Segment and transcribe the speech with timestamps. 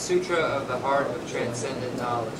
[0.00, 2.32] Sutra of the Heart of Transcendent Knowledge.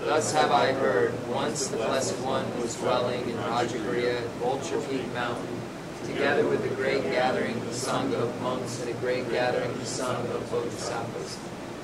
[0.00, 5.60] Thus have I heard, once the Blessed One was dwelling in Rajagriha, Vulture Peak Mountain,
[6.04, 10.34] together with the great gathering of Sangha of monks and a great gathering of Sangha
[10.34, 11.38] of Bodhisattvas.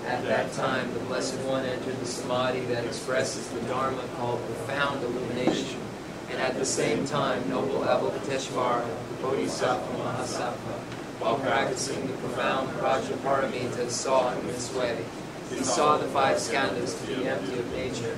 [0.08, 5.04] At that time, the Blessed One entered the samadhi that expresses the Dharma called profound
[5.04, 5.80] illumination.
[6.30, 10.80] And at the same time, noble Avalokiteshvara, the Bodhisattva Mahasattva,
[11.20, 14.98] while practicing the profound Prajnaparamita, saw in this way.
[15.54, 18.16] He saw the five skandhas to be empty of nature.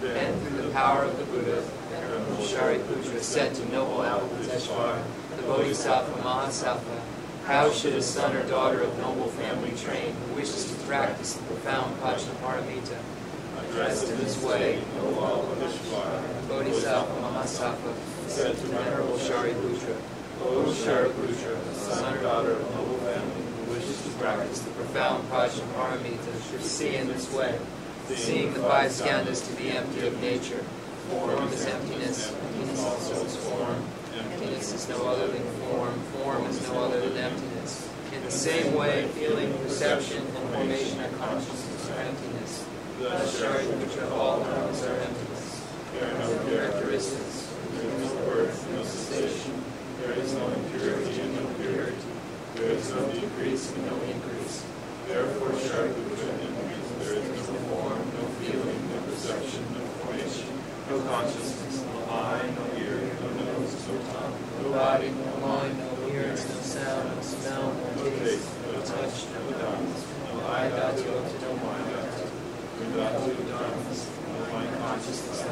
[0.00, 1.60] Then, through the power of the Buddha,
[1.90, 5.02] Venerable Shariputra said to noble Avalokiteshvara,
[5.36, 7.00] the Bodhisattva Mahasattva,
[7.46, 11.42] how should a son or daughter of noble family train who wishes to practice the
[11.44, 12.98] profound Prajnaparamita?
[13.70, 17.94] Addressed in this way, Avalokiteshvara, Bodhisattva Mahasattva,
[18.28, 19.96] said to Venerable Shariputra,
[20.42, 26.50] O Shariputra, son or daughter of noble family, who wishes to practice the profound Prajnaparamita,
[26.50, 27.58] should see in this way,
[28.14, 30.64] seeing the five skandhas to be empty of nature.
[31.10, 33.82] Form is emptiness, emptiness also is form.
[34.18, 37.88] Emptiness is no other than form, form is no other than emptiness.
[38.12, 42.66] In the same way, feeling, perception, and formation of consciousness are emptiness.
[43.00, 45.64] Thus, Shariputra, all forms are emptiness.
[45.94, 49.62] There are no characteristics, there is no birth, no cessation,
[50.00, 51.57] there is no impurity and no.
[52.58, 54.66] There is no decrease and no increase.
[55.06, 60.50] Therefore, Shariputra indicates there is no form, no feeling, no perception, no formation,
[60.90, 66.10] no consciousness, no eye, no ear, no nose, no tongue, no body, no mind, no
[66.10, 71.30] ears, no sound, no smell, no taste, no touch, no dharmas, no eye dhatu up
[71.38, 72.26] no mind dhatu,
[72.90, 74.00] no dharmas,
[74.34, 75.46] no mind consciousness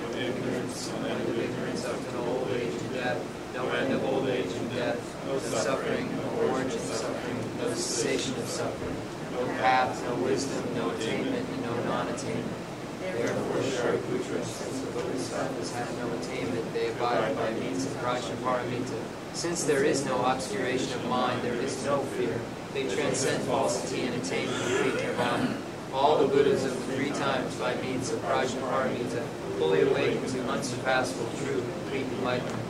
[0.00, 3.20] no ignorance, no end of ignorance up to old age and death,
[3.54, 8.34] no end of old age and death, no suffering, no origin of suffering, no cessation
[8.34, 8.96] of suffering,
[9.32, 12.62] no path, no wisdom, no attainment, and no non-attainment.
[13.00, 18.98] Therefore, Shariputra, since the Bodhisattvas have no attainment, they abide by means of Prajnaparamita.
[19.34, 22.40] Since there is no obscuration of mind, there is no fear.
[22.72, 25.58] They transcend falsity and attain complete nirvana.
[25.92, 29.22] All the Buddhas of the three times by means of Prajnaparamita
[29.58, 32.61] fully awaken to unsurpassable true complete enlightenment.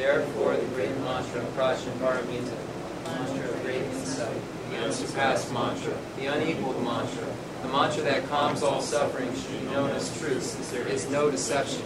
[0.00, 2.56] Therefore, the great mantra of Prajnaparamita,
[3.04, 4.40] mantra of great insight,
[4.70, 7.26] the unsurpassed mantra, the unequaled mantra,
[7.60, 11.30] the mantra that calms all suffering should be known as truth, since there is no
[11.30, 11.82] deception.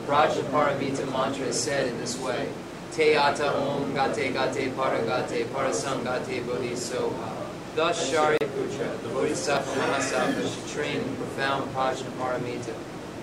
[0.00, 2.48] The Prajnaparamita mantra is said in this way.
[2.90, 7.46] Te ata om gate gate paragate parasangate bodhisoha.
[7.76, 12.74] Thus Shariputra, the Bodhisattva Mahasattva, should train in profound Prajnaparamita.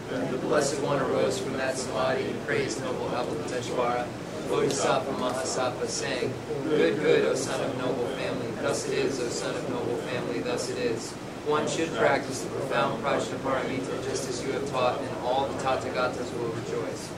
[0.09, 4.07] The Blessed One arose from that samadhi and praised noble Avalokiteshvara,
[4.49, 6.33] Bodhisattva Mahasattva, saying,
[6.63, 10.39] Good, good, O son of noble family, thus it is, O son of noble family,
[10.39, 11.11] thus it is.
[11.45, 16.33] One should practice the profound Prajnaparamita just as you have taught, and all the Tathagatas
[16.33, 17.09] will rejoice.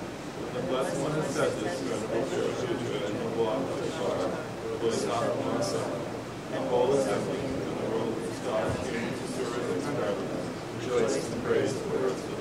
[0.54, 6.12] The Blessed One has said this to Shariputra and Noble Avalokiteshvara, Bodhisattva
[6.52, 11.88] and all assembly in the world of God to serve and rejoice and praise the
[11.88, 12.41] words of.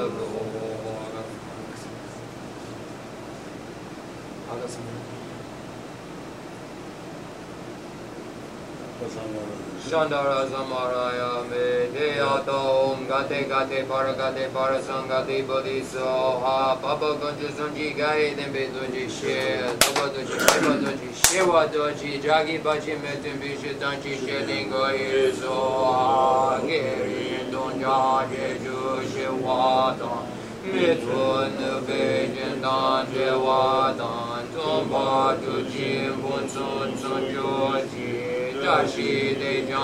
[9.91, 18.33] Chandara Samaraya Me Deyato Om Gate Gate Paragate Parasangate Bodhiso Ha Papa Gunji Sunji Gai
[18.33, 19.35] Dembe Dunji She
[19.83, 26.61] Doba Dunji Sheba Dunji Shewa Dunji Jagi Bachi Metin Bishi Dunji She Lingo Iso Ha
[26.65, 35.35] Geri Dunja Jeju Shewa Dunji Mitun tun bei jian dan jie wa dan zhong ba
[36.21, 38.00] bun sun sun jiu
[38.71, 39.75] De De The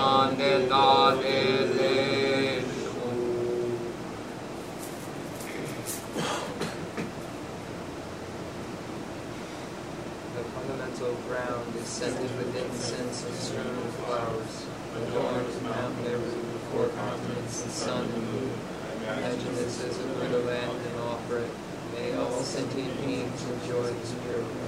[10.56, 16.62] fundamental ground is scented with incense and strewn with flowers, adorned with mountain every with
[16.72, 18.52] four continents and sun and moon.
[19.04, 21.52] Imagine this as a Buddha land and offer it.
[21.94, 24.67] May all sentient beings enjoy this realm.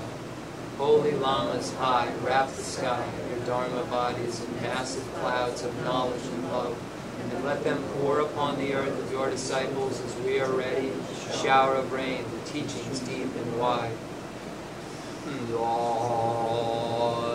[0.79, 6.51] Holy lamas high, wrap the sky, your dharma bodies in massive clouds of knowledge and
[6.53, 6.77] love,
[7.19, 10.93] and let them pour upon the earth of your disciples as we are ready,
[11.43, 13.91] shower of rain, the teachings deep and wide.
[15.51, 17.28] Lord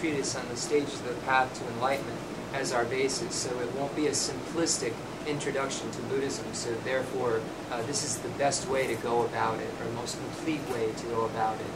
[0.00, 2.18] treatise on the stages of the path to enlightenment
[2.54, 3.34] as our basis.
[3.34, 4.94] So it won't be a simplistic
[5.26, 6.46] introduction to Buddhism.
[6.54, 10.66] So therefore, uh, this is the best way to go about it, or most complete
[10.70, 11.66] way to go about it.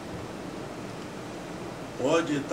[2.01, 2.39] rī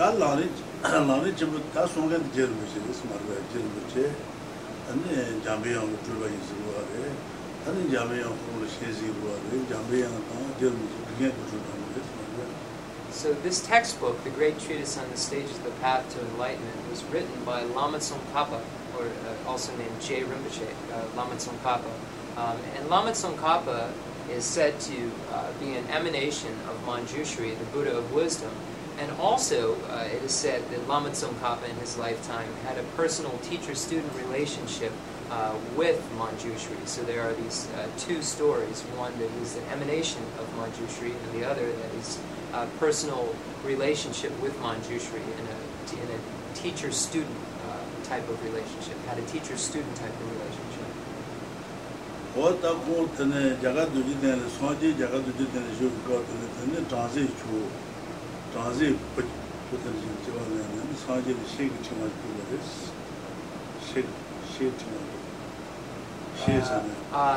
[11.62, 11.71] bā
[13.22, 17.04] So this textbook, the Great Treatise on the Stages of the Path to Enlightenment, was
[17.04, 18.60] written by Lama Tsongkhapa,
[18.98, 21.86] or uh, also named Je Rinpoche, uh, Lama Tsongkhapa.
[22.36, 23.92] Um, and Lama Tsongkhapa
[24.28, 28.50] is said to uh, be an emanation of Manjushri, the Buddha of wisdom.
[28.98, 33.38] And also, uh, it is said that Lama Tsongkhapa in his lifetime had a personal
[33.44, 34.90] teacher-student relationship
[35.30, 36.88] uh, with Manjushri.
[36.88, 41.40] So there are these uh, two stories, one that is an emanation of Manjushri, and
[41.40, 42.18] the other that is
[42.52, 46.20] a personal relationship with Manjushri in a, in a
[46.54, 47.30] teacher-student
[47.68, 50.72] uh, type of relationship, had a teacher-student type of relationship.
[52.32, 56.46] wā tā kō tēne jāgā dujī tēne sōng jī jāgā dujī tēne shū kō tēne
[56.56, 57.58] tēne trānsī chū
[58.54, 59.34] trānsī pūt
[59.68, 62.70] pūtēne shī chī wā nē sōng jī dī shē kī chī mā chū wā rēs
[63.90, 64.04] shē
[64.54, 65.20] shē chī mā chū
[66.40, 67.36] shē sā nē Ah,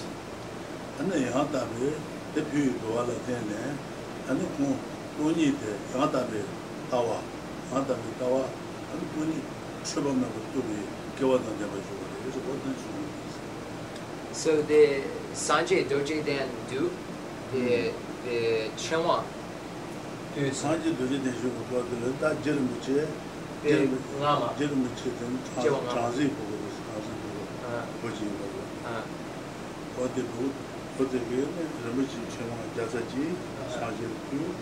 [1.01, 1.89] anē yāng tā bē
[2.35, 3.61] dē pī yu dōwā lā dēn nē
[4.29, 4.75] anē kōng
[5.17, 6.41] dōnyī dē yāng tā bē
[6.91, 7.17] tāwā
[7.71, 8.43] yāng tā bē tāwā
[8.93, 9.39] anē dōnyī
[9.89, 10.77] chō bā mē bē dō bē
[11.17, 13.37] kiawā dāng jā bā chō bā rē rēs wā dāng chō bā rēs
[14.31, 15.01] So the
[15.33, 16.91] Sanjay Doje Dan Du,
[17.51, 17.91] the
[18.23, 19.23] the Chenwa,
[20.35, 23.07] 그 산지 도지 대주 그거들 다 제르 무체
[23.63, 23.87] the
[24.19, 24.55] Lama.
[24.57, 25.89] 제르 무체 된 제왕 아마.
[26.11, 27.39] 트란지 보고 트란지 보고
[27.69, 28.55] Uh, 보지 보고
[28.87, 29.03] uh,
[29.99, 30.49] 어디 보
[30.97, 31.45] 어디 비네
[31.85, 33.13] 레무치 체마 자자지
[33.69, 34.01] 산지
[34.31, 34.55] 그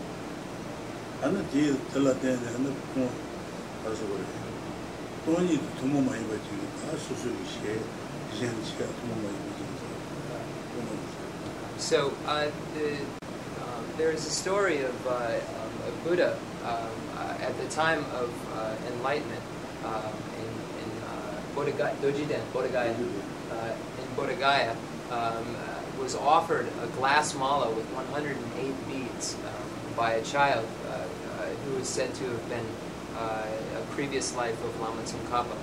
[1.22, 3.10] 아니 디 틀라데네 하는 거
[3.84, 4.22] 가서 그래
[5.26, 6.48] 돈이 너무 많이 버지
[6.84, 7.60] 아 수수이 시
[8.36, 9.66] 이제는 시가 너무 많이 버지
[11.80, 12.98] So uh, the,
[13.62, 18.05] um, there is a story of, uh, um, of Buddha um, uh, at the time
[18.15, 19.43] of uh, enlightenment
[19.85, 20.49] um, in,
[20.83, 22.41] in uh, Bodhigaya, Dojiden,
[23.51, 24.77] uh, in Bodhigaya,
[25.11, 30.93] um, uh, was offered a glass mala with 108 beads um, by a child uh,
[30.93, 32.67] uh, who was said to have been
[33.17, 33.47] uh,
[33.79, 35.57] a previous life of Lama Tsongkhapa.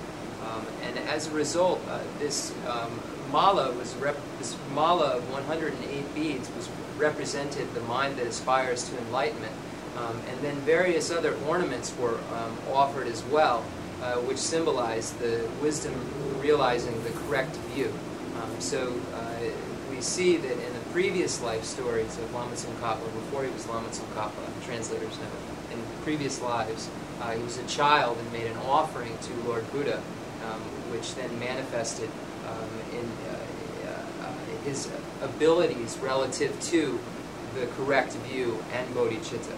[0.46, 3.94] Um, and as a result, uh, this um, mala was
[4.38, 9.52] this mala of 108 beads was represented the mind that aspires to enlightenment.
[10.00, 13.64] Um, and then various other ornaments were um, offered as well.
[14.02, 15.94] uh, which symbolize the wisdom
[16.40, 17.92] realizing the correct view.
[18.40, 19.36] Um, so uh,
[19.90, 23.88] we see that in the previous life stories of Lama Tsongkhapa, before he was Lama
[23.88, 26.88] Tsongkhapa, translators know, in previous lives,
[27.20, 30.02] uh, he was a child and made an offering to Lord Buddha,
[30.46, 30.60] um,
[30.92, 32.08] which then manifested
[32.48, 33.90] um, in uh,
[34.24, 34.32] uh,
[34.64, 34.88] his
[35.20, 36.98] abilities relative to
[37.54, 39.56] the correct view and bodhicitta.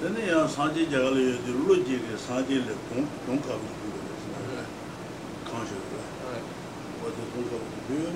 [0.00, 4.44] dāne yā sāngcī jāgāla yā dhī rūla jī gā sāngcī lā gōng kāpa dhī gā
[4.48, 4.62] rā
[5.44, 6.00] kāngshī rā
[7.02, 8.12] wā dhī gōng kāpa dhī gā rā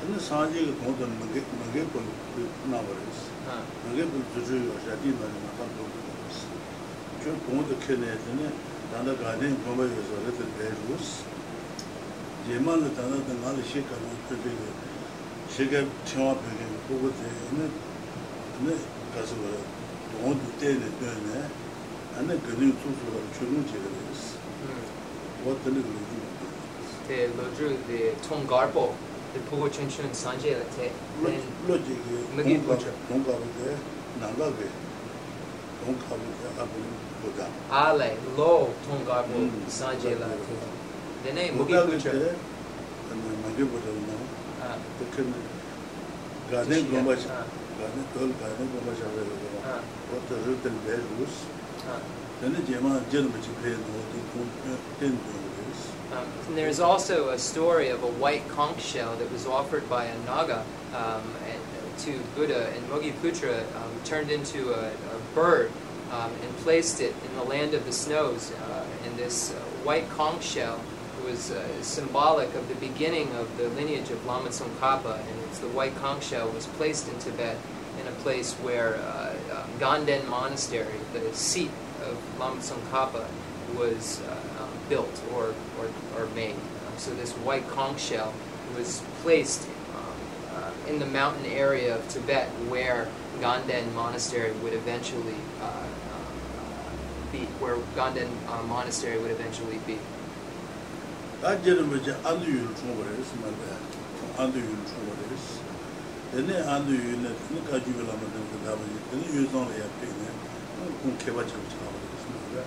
[0.00, 2.10] dāne sāngcī gā gōng dhā mānggē pōn
[2.72, 5.70] nā wā rā sā mānggē pōn dhī rū yā shā dhī mā rā nā kāpa
[5.78, 6.50] dhī gā rā sā
[7.22, 8.50] chō gōng dhā kē nā yā dāne
[8.90, 11.30] dāndā gā dhī gōng bā yā sā rā dhī bē rū sā
[12.50, 14.70] jē mā lā dāndā dā ngā lā shē kā nā pē pē gā
[15.54, 17.68] shē kā chē wā pē gā gō gō dhī nā
[19.14, 19.79] gā sā wā rā
[20.22, 21.48] 온도 때문에 때문에
[22.18, 24.38] 안에 그는 소소로 주는 제가 됐어.
[25.44, 26.20] 뭐 때문에 그러지?
[27.08, 28.94] 때 로즈 데 총가르포.
[29.32, 31.88] 데 보고 춘춘 산제한테 로즈
[32.36, 33.76] 메기 로즈 총가르데
[34.20, 34.66] 나가게.
[35.84, 36.70] 총가르데 아부
[37.22, 40.46] 보다 알레 로 총가르포 산제한테
[41.24, 43.86] 데네 무기 로즈 메기 보다
[44.60, 44.76] 나.아.
[44.98, 45.32] 그건
[46.50, 49.49] 가네 로마지 가네 돌 가네 로마지 하고.
[56.48, 60.18] And there's also a story of a white conch shell that was offered by a
[60.24, 61.60] Naga um, and,
[61.98, 65.70] to Buddha, and Mogiputra um, turned into a, a bird
[66.10, 68.52] um, and placed it in the land of the snows.
[68.52, 70.80] Uh, and this uh, white conch shell
[71.24, 75.94] was uh, symbolic of the beginning of the lineage of Lama Tsongkhapa, and the white
[75.96, 77.56] conch shell was placed in Tibet
[78.00, 79.29] in a place where uh,
[79.80, 81.70] Ganden Monastery, the seat
[82.04, 83.26] of Lama Tsongkhapa,
[83.74, 86.54] was uh, um, built or, or, or made.
[86.54, 88.34] Um, so this white conch shell
[88.76, 90.04] was placed um,
[90.54, 93.08] uh, in the mountain area of Tibet where
[93.40, 95.86] Ganden Monastery would eventually uh, uh,
[97.32, 99.98] be, where Ganden uh, Monastery would eventually be.
[101.40, 101.56] da
[106.32, 107.96] je ma je an du yu chu ba res ma da an du yu chu
[107.96, 108.84] ba res de ne an du yu ne ne ju la ma de da ba
[109.10, 112.62] de ne yu zong le ya ne ko ke ba cha cha ba res ma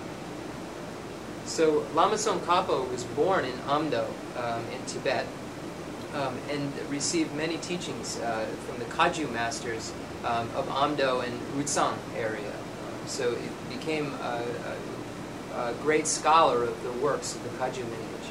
[1.46, 4.06] So Lama Tsongkhapa was born in Amdo
[4.36, 5.26] um, in Tibet
[6.14, 9.92] um, and received many teachings uh, from the Kagyu masters
[10.24, 12.52] um, of Amdo and U-Tsang area.
[13.06, 14.42] So he became a,
[15.54, 18.30] a, a great scholar of the works of the Kagyu lineage.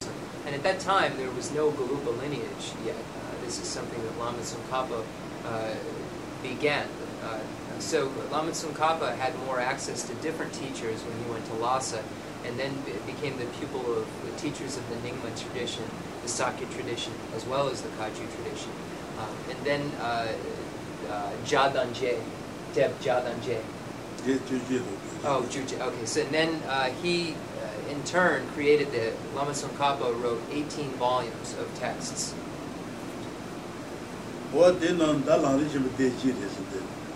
[0.45, 2.95] And at that time there was no Gelugpa lineage yet.
[2.95, 5.03] Uh, this is something that Lama Tsongkhapa
[5.45, 5.73] uh,
[6.41, 6.87] began.
[7.23, 7.39] Uh,
[7.79, 12.03] so Lama Tsongkhapa had more access to different teachers when he went to Lhasa,
[12.45, 15.83] and then be- became the pupil of the teachers of the Nyingma tradition,
[16.23, 18.71] the Sakya tradition, as well as the Kagyu tradition.
[19.19, 20.27] Um, and then uh,
[21.09, 22.19] uh, Jadanje,
[22.73, 23.61] Deb Jadanje.
[24.25, 24.85] de ju ji lo
[25.23, 25.79] Oh, Juja.
[25.81, 27.35] Okay, so and then uh, he,
[27.91, 32.33] in turn, created the Lama Tsongkhapa wrote 18 volumes of texts.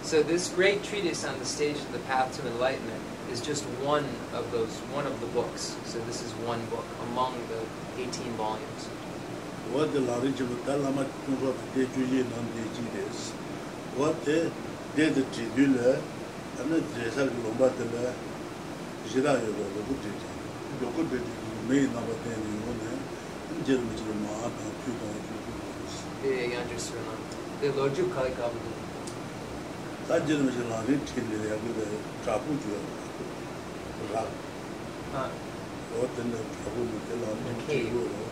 [0.03, 3.01] So this great treatise on the stage of the path to enlightenment
[3.31, 5.75] is just one of those, one of the books.
[5.85, 8.89] So this is one book among the 18 volumes.
[9.73, 12.05] wa de la ri ji da la ma tu ro de ju
[20.81, 21.31] yoko bedi
[21.67, 22.91] mei naba teni yone,
[23.65, 25.95] jel michil maa ta tu ta yuku kukus.
[26.25, 27.13] Ee, yanchir sirna,
[27.61, 28.71] de lorjib kali kabudu.
[30.07, 31.85] Ta jel michil lani tili yaku de
[32.25, 32.79] chapu juwa,
[34.13, 34.29] rak.
[35.95, 38.25] Yo tenda chapu michil lani tili yuwa,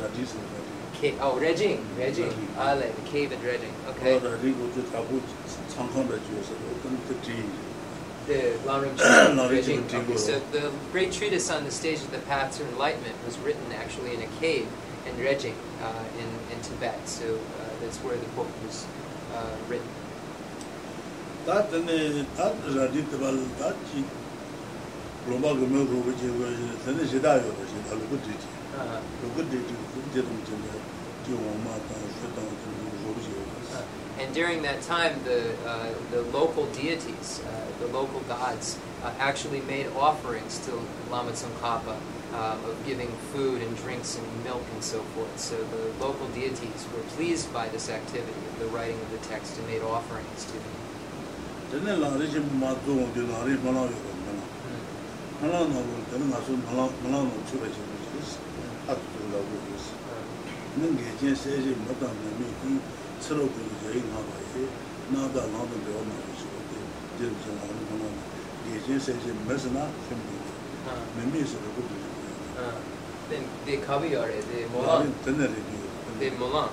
[0.00, 0.74] radi sin radi.
[0.96, 4.18] K, oh, raging, raging, I like the cave and raging, okay.
[4.18, 5.20] Radi go to chapu
[5.74, 7.75] changkang da juwa, sa, o tenda tili yuwa.
[8.26, 12.66] the Lama Rinpoche okay, so the great treatise on the stage of the path to
[12.68, 14.68] enlightenment was written actually in a cave
[15.06, 17.08] in Reting uh, in, in Tibet.
[17.08, 17.38] So uh,
[17.80, 18.86] that's where the book was
[19.34, 19.88] uh, written.
[21.46, 21.86] That then
[34.18, 39.60] and during that time, the uh, the local deities, uh, the local gods, uh, actually
[39.62, 41.96] made offerings to Lama Tsongkhapa
[42.34, 45.38] um, of giving food and drinks and milk and so forth.
[45.38, 49.58] So the local deities were pleased by this activity of the writing of the text
[49.58, 50.76] and made offerings to him.
[63.21, 64.51] 전에 라리 좀 마도 데 라리 말아요 말아 나고 되는 가서 말아 말아 놓고 주베
[64.51, 64.67] 주베 하도 라고 그랬어 는 게제 세제 못한 놈이 이 서로 그 저희 나와요
[65.11, 66.71] 나다 나도 배워 말고 싶은데
[67.15, 68.03] 이제 저 나는 뭐는
[68.65, 70.41] 게제 세제 메스나 좀
[70.81, 71.85] Uh, 매미에서 그거
[72.57, 72.73] uh,
[73.29, 75.61] then the Kaviyare, the 라리 Molan, 전에 the
[76.19, 76.69] 레디 Molan,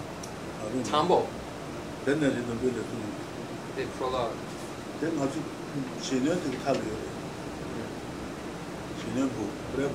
[0.64, 1.28] 아주 Tambo,
[2.06, 2.92] 전에 레디 빌레 좀
[3.76, 4.32] the prologue.
[4.98, 5.42] 된 아주
[6.00, 6.96] 신년들 타고요
[9.04, 9.94] 신년부 그래부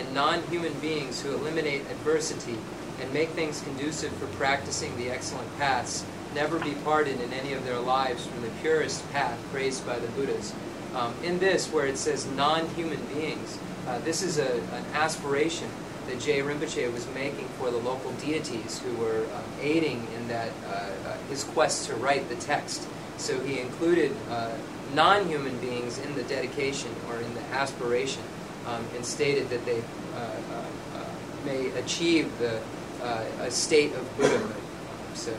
[0.00, 2.56] and non-human beings who eliminate adversity
[3.00, 7.64] and make things conducive for practicing the excellent paths never be parted in any of
[7.64, 10.54] their lives from the purest path praised by the Buddhas.
[10.94, 15.68] Um, in this, where it says non-human beings, uh, this is a, an aspiration
[16.06, 20.50] that Je Rinpoche was making for the local deities who were um, aiding in that
[20.66, 22.88] uh, uh, his quest to write the text.
[23.18, 24.52] So he included uh,
[24.94, 28.22] non-human beings in the dedication or in the aspiration,
[28.69, 31.05] um, and stated that they uh, uh, uh,
[31.45, 32.59] may achieve the
[33.03, 34.49] uh, a state of Buddhahood.
[34.49, 35.33] Um, so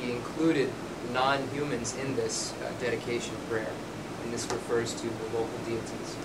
[0.00, 0.70] he included
[1.12, 3.70] non-humans in this uh, dedication prayer,
[4.24, 6.16] and this refers to the local deities.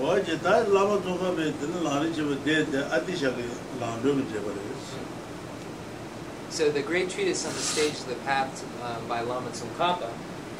[0.00, 3.42] 어제 다 라마 동갑에 되는 라리 집에 대대 아디샤게
[3.80, 4.94] 라르면 제버리스
[6.50, 10.08] So the great treatise on the stage of the path um, by Lama Tsongkhapa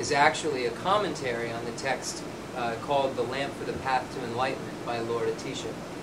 [0.01, 2.23] is actually a commentary on the text
[2.56, 5.70] uh, called The Lamp for the Path to Enlightenment by Lord Atisha.
[5.70, 5.94] Mm -hmm.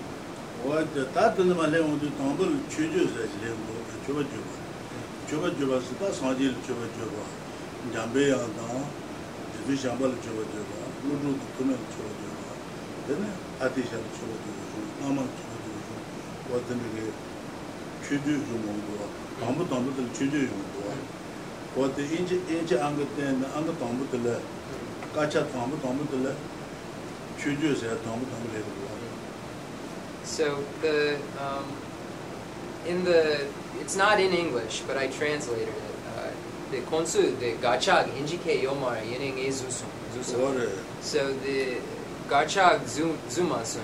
[26.11, 26.33] Dile.
[27.43, 27.87] Çünkü dile.
[30.25, 30.43] So
[30.81, 31.65] the um,
[32.87, 33.37] in the
[33.81, 35.95] it's not in English, but I translated it.
[36.07, 36.31] Uh,
[36.71, 40.69] the konsu de gachag injike yomar yeneng ezusun zusun.
[41.01, 41.77] So the
[42.29, 42.79] gachag
[43.29, 43.79] zumasu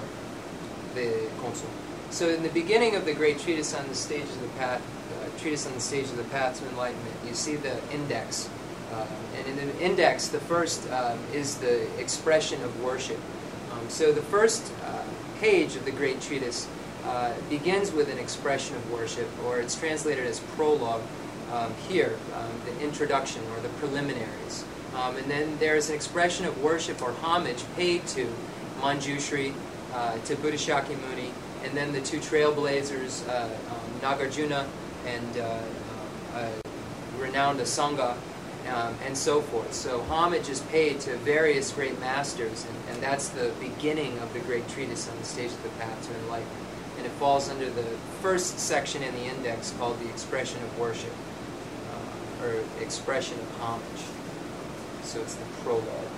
[0.96, 1.08] the
[1.42, 1.66] konsu.
[2.10, 5.40] So in the beginning of the great treatise on the stage of the path, uh,
[5.40, 8.50] treatise on the stage of the path to enlightenment, you see the index.
[8.94, 9.06] Uh,
[9.48, 13.20] in the index, the first um, is the expression of worship.
[13.72, 15.04] Um, so the first uh,
[15.40, 16.68] page of the great treatise
[17.06, 21.02] uh, begins with an expression of worship, or it's translated as prologue
[21.54, 24.66] um, here, um, the introduction or the preliminaries.
[24.96, 28.28] Um, and then there's an expression of worship or homage paid to
[28.82, 29.54] Manjushri,
[29.94, 31.32] uh, to Buddha Shakyamuni,
[31.64, 34.68] and then the two trailblazers, uh, um, Nagarjuna
[35.06, 35.62] and uh,
[36.36, 36.50] uh,
[37.20, 38.16] renowned Asanga,
[38.68, 39.74] um, and so forth.
[39.74, 44.40] So homage is paid to various great masters, and, and that's the beginning of the
[44.40, 46.66] great treatise on the stage of the path to enlightenment.
[46.98, 47.84] And it falls under the
[48.22, 51.14] first section in the index called the expression of worship,
[51.92, 54.04] uh, or expression of homage.
[55.04, 56.14] So it's the prologue.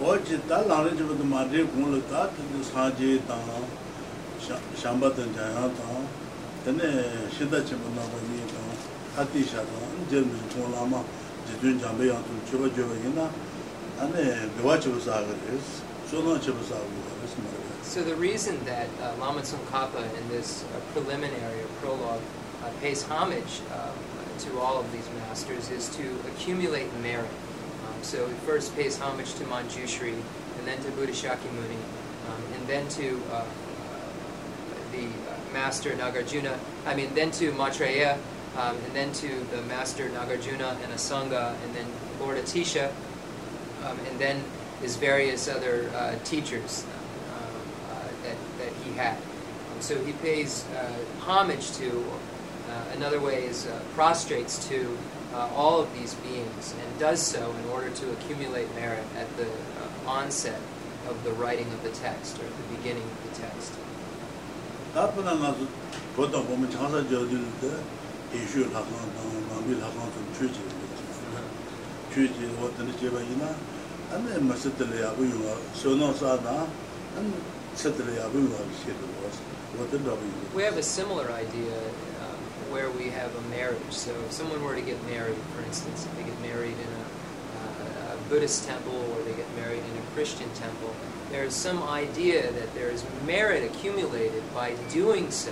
[0.00, 3.36] और जिता लाने जब तो मारे गुण लता तो जो साजे ता
[4.80, 5.28] शांबा तन
[9.18, 10.38] ati min
[14.00, 14.50] ane
[16.10, 16.20] so
[17.82, 22.20] So the reason that uh, Lama Tsongkhapa in this uh, preliminary or prologue
[22.64, 23.92] uh, pays homage uh,
[24.38, 27.30] to all of these masters is to accumulate merit.
[27.86, 31.80] Um, so he first pays homage to Manjushri, and then to Buddha Shakyamuni,
[32.28, 33.44] um, and then to uh, uh
[34.92, 35.06] the
[35.52, 38.18] master Nagarjuna, I mean, then to Maitreya,
[38.56, 41.86] um, and then to the master Nagarjuna and Asanga, and then
[42.18, 42.92] Lord Atisha,
[43.84, 44.42] um, and then
[44.80, 47.42] his various other uh, teachers um,
[47.90, 49.16] uh, that, that he had.
[49.16, 52.04] Um, so he pays uh, homage to,
[52.70, 54.96] uh, another way is uh, prostrates to
[55.54, 59.46] all of these beings, and does so in order to accumulate merit at the
[60.04, 60.60] onset
[61.08, 63.72] of the writing of the text, or at the beginning of the text.
[68.35, 70.59] 다분한 가서 보다 보면 장사 저들도 이슈 하고 남빌 하고 좀 취지
[72.13, 73.55] 취지 어떤 제바이나
[74.11, 76.67] 안에 마스들이 하고 요 소노사다
[77.15, 77.33] 안
[77.75, 79.15] 세들이 하고 요 시도
[79.81, 80.21] 어떤 답이
[80.55, 81.75] We have a similar idea
[82.23, 82.39] um,
[82.71, 83.91] where we have a marriage.
[83.91, 87.03] So if someone were to get married, for instance, if they get married in a,
[87.59, 90.95] uh, a Buddhist temple or they get married in a Christian temple,
[91.31, 95.51] there's some idea that there is merit accumulated by doing so,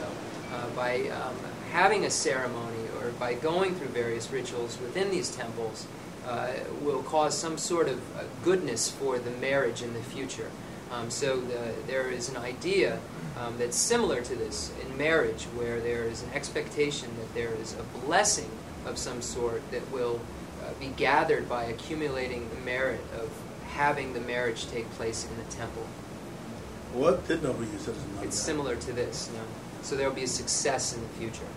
[0.54, 1.36] uh, by um,
[1.73, 5.87] having a ceremony or by going through various rituals within these temples
[6.27, 6.53] uh,
[6.83, 10.51] will cause some sort of uh, goodness for the marriage in the future.
[10.91, 12.99] Um, so the, there is an idea
[13.39, 17.75] um, that's similar to this in marriage, where there is an expectation that there is
[17.75, 18.51] a blessing
[18.87, 20.21] of some sort that will
[20.63, 23.31] uh, be gathered by accumulating the merit of
[23.69, 25.87] having the marriage take place in the temple.
[26.93, 27.89] What did nobody use
[28.23, 29.41] It's similar to this, no.
[29.84, 31.50] So there will be a success in the future.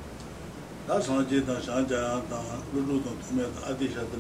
[0.87, 4.19] 다 상제다 상자다 루루도 투메 아디샤들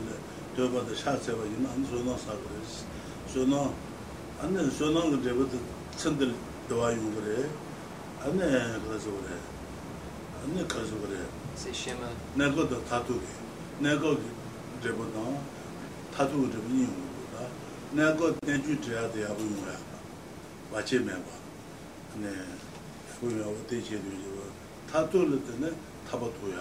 [0.57, 2.85] 저바다 샤세바 인 안소나 사그레스
[3.33, 3.71] 소나
[4.41, 5.57] 안는 소나 그제부터
[5.97, 6.35] 천들
[6.69, 7.49] 도와요 그래
[8.21, 8.43] 안네
[8.83, 9.39] 그래서 그래
[10.43, 11.21] 안네 그래서 그래
[11.55, 12.11] Say Shema.
[12.35, 13.21] 내가도 타투게
[13.79, 14.17] 내가
[14.83, 15.39] 저보다
[16.17, 17.47] 타투 좀 이용보다
[17.93, 19.77] 내가 내주 줘야 돼야 보는 거야
[20.73, 21.23] 와체 매봐
[22.17, 22.29] 네
[23.22, 24.10] kuya wa te che du
[24.92, 25.70] ta tu lu te ne
[26.10, 26.52] ta pa tu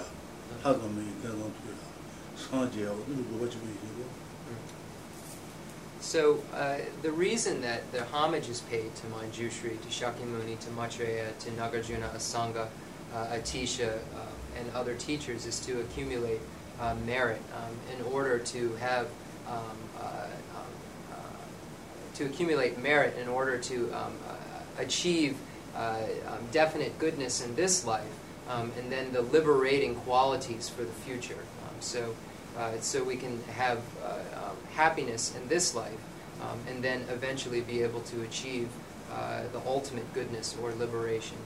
[0.63, 3.57] ta ka me ta je ya wa tu lu gupa chi
[6.01, 11.29] So uh, the reason that the homage is paid to Manjushri, to Shakyamuni, to Maitreya,
[11.39, 12.69] to Nagarjuna, Asanga,
[13.15, 16.41] uh, Atisha, uh, and other teachers is to accumulate
[16.81, 19.07] uh, merit um, in order to have
[19.47, 19.61] um,
[20.01, 20.65] uh, um
[21.13, 25.37] uh, to accumulate merit in order to um, uh, achieve
[25.77, 25.97] uh,
[26.29, 28.13] um, definite goodness in this life,
[28.49, 31.39] um, and then the liberating qualities for the future.
[31.63, 32.15] Um, so,
[32.59, 36.01] uh, so we can have uh, um, happiness in this life,
[36.43, 38.69] um, and then eventually be able to achieve
[39.13, 41.37] uh, the ultimate goodness or liberation.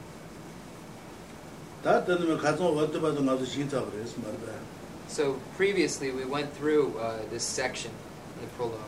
[5.06, 7.90] So previously we went through uh, this section
[8.37, 8.80] in the prologue.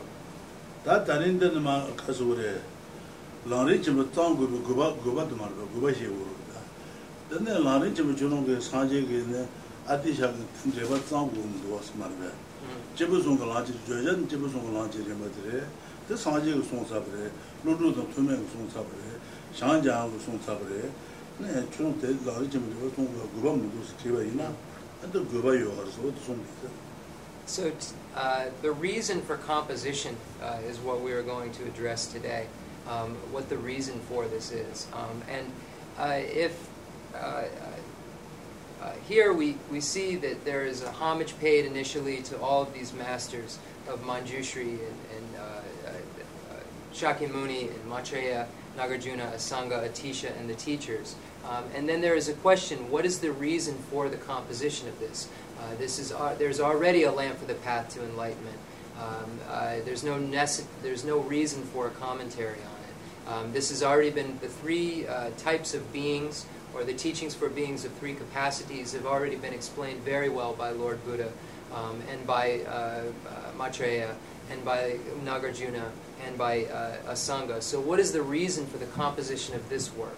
[3.47, 6.59] lāngri chibu tsāng gubu guba guba dhumarba, guba xe uruda.
[7.29, 9.47] Tane lāngri chibu chunung ge sanje ge ne
[9.85, 12.29] ati xa ge treba tsāng gubu dhuwa smarba.
[12.93, 15.63] Chibu sunga lāngchi jojan chibu sunga lāngchi rinpa dhire,
[16.07, 17.31] te sanje ge sung sabre,
[17.63, 19.19] lūdru dham tume ge sung sabre,
[19.53, 20.91] shang jang ge sung sabre,
[21.37, 24.51] ne chunung te lāngri chibu dhiwa sung guba mudu si treba ina,
[25.01, 26.69] anta guba yuwa so, ati sung dhita.
[27.45, 27.71] So
[28.13, 32.47] uh, the reason for composition uh, is what we are going to address today.
[32.89, 35.51] Um, what the reason for this is, um, and
[35.97, 36.69] uh, if
[37.13, 37.43] uh,
[38.81, 42.73] uh, here we, we see that there is a homage paid initially to all of
[42.73, 46.59] these masters of Manjushri and, and uh, uh, uh,
[46.93, 48.47] Shakyamuni and Maitreya,
[48.77, 51.15] Nagarjuna, Asanga, Atisha, and the teachers.
[51.49, 54.99] Um, and then there is a question: What is the reason for the composition of
[54.99, 55.29] this?
[55.59, 58.57] Uh, this is uh, there's already a lamp for the path to enlightenment.
[58.99, 62.76] Um, uh, there's no nece- there's no reason for a commentary on it.
[63.27, 67.49] Um, this has already been the three uh, types of beings, or the teachings for
[67.49, 71.29] beings of three capacities, have already been explained very well by Lord Buddha,
[71.73, 73.03] um, and by uh, uh,
[73.57, 74.15] Maitreya,
[74.49, 75.91] and by Nagarjuna,
[76.25, 77.61] and by uh, Asanga.
[77.61, 80.17] So, what is the reason for the composition of this work?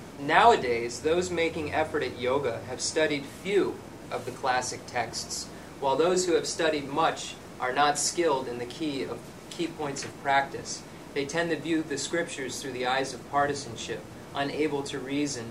[0.21, 3.79] Nowadays, those making effort at yoga have studied few
[4.11, 5.47] of the classic texts,
[5.79, 9.17] while those who have studied much are not skilled in the key of
[9.49, 10.83] key points of practice.
[11.15, 14.01] They tend to view the scriptures through the eyes of partisanship,
[14.35, 15.45] unable to reason,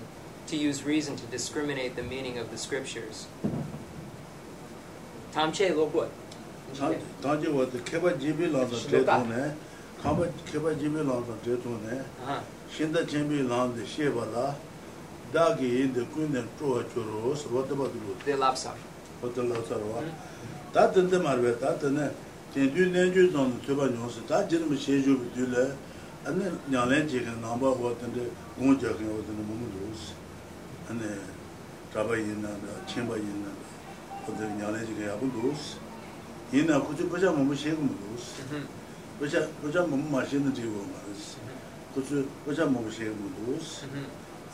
[0.47, 3.27] to use reason to discriminate the meaning of the scriptures.
[5.33, 6.11] tamche lobot.
[10.01, 11.97] kāpa kēpa jīmī lāṅ tā tē tō nē,
[12.73, 14.47] shindā jīmī lāṅ tē shē bā lā,
[15.33, 18.01] dā kī yīn tē kuñ tē chō wā chō rō sā wā tā bā tū
[18.01, 18.15] rō.
[18.25, 18.73] Tē lāp sā.
[19.21, 20.01] Wā tā lāp sā rō wā.
[20.73, 22.09] Tā tē tē mā rē, tā tē nē,
[22.55, 25.05] tē tū nē chū tō nē tē bā nyō sā, tā jī rī mā shē
[25.05, 25.65] chū bī tū lē,
[26.25, 28.25] anē nyā lē jī kē nā bā wā tē tē
[28.57, 30.17] gōng jā kē wā tē nē mō mō rō sā.
[30.97, 31.13] Anē
[31.93, 33.69] tā bā yīn nā rā, chēng bā yīn nā rā,
[34.25, 35.77] wā tē nyā lē jī kē yā bō rō sā.
[36.57, 38.80] Yīn nā kuchū pachā mō mō shē kō mō rō sā.
[39.21, 40.51] Mo mo she mo lu s ba ja ba ja mo mo ma she de
[40.51, 41.37] ji wo ma s
[41.95, 43.85] ku ju ba ja mo mo she mo lu s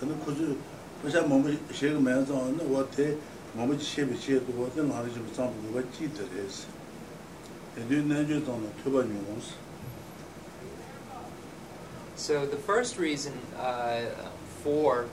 [0.02, 0.58] ane ku ju
[1.02, 2.58] ba ja mo mo she me zon
[2.90, 3.16] te
[3.56, 6.72] māma chī shēbi chē tu wā tēn lārī shibu tsāmbu wā jī tā rē sī.
[7.76, 9.54] Tēn tū nēn chū tāng nā tūpa nyōng sī.
[12.16, 14.10] So the first reason uh,
[14.62, 15.04] for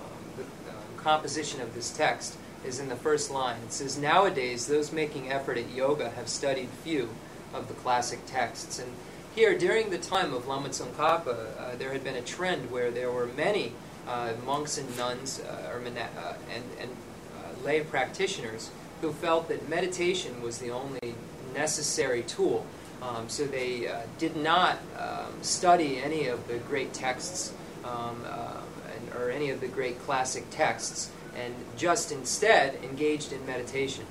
[0.00, 3.56] um, the uh, composition of this text is in the first line.
[3.66, 7.10] It says, Nowadays, those making effort at yoga have studied few
[7.54, 8.78] of the classic texts.
[8.78, 8.92] And
[9.34, 11.26] here, during the time of Lama Tsongkhapa,
[11.58, 13.72] uh, there had been a trend where there were many
[14.08, 19.48] uh, monks and nuns uh, or mona- uh, and, and uh, lay practitioners who felt
[19.48, 21.14] that meditation was the only
[21.54, 22.66] necessary tool
[23.02, 27.52] um, so they uh, did not um, study any of the great texts
[27.84, 28.60] um, uh,
[28.94, 34.04] and, or any of the great classic texts, and just instead engaged in meditation.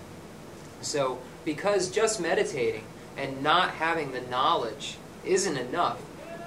[0.81, 2.83] So, because just meditating
[3.19, 6.01] and not having the knowledge isn't enough,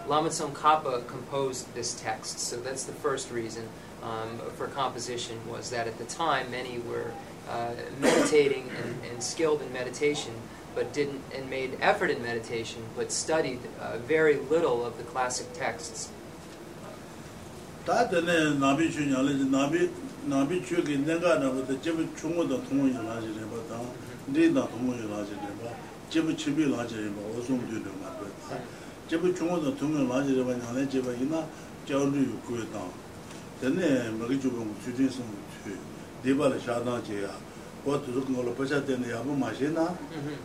[0.08, 2.38] Lama Tsongkhapa composed this text.
[2.38, 3.68] So that's the first reason
[4.02, 7.12] um, for composition was that at the time many were
[7.48, 10.32] uh, meditating and, and skilled in meditation,
[10.74, 15.52] but didn't and made effort in meditation, but studied uh, very little of the classic
[15.52, 16.10] texts.
[26.12, 26.92] Tā tēne nābi chū nyā lē chī, nābi, nābi chū kī nēngā nā bā tā
[26.92, 26.92] jibu chūngu tā tōngu yu lā chī rē bā tā, nī tā tōngu yu lā
[26.92, 28.26] chī rē bā, jibu chibi lā chī rē bā, o sōng tū rē mā bā
[28.44, 28.56] tā.
[29.08, 31.40] Jibu chūngu tā tōngu yu lā chī rē bā nyā lē chī bā yī na
[31.86, 32.82] jiao rū yu kuwa tā.
[33.62, 33.88] Tēne
[34.20, 35.32] mā kī chū bā ngu chū chū sōng
[35.64, 35.72] tū,
[36.22, 37.32] dī bā lā shā tā chī yā,
[37.86, 39.88] wā tu rū kī ngō lā pā chā tēne yā bā mā shē na,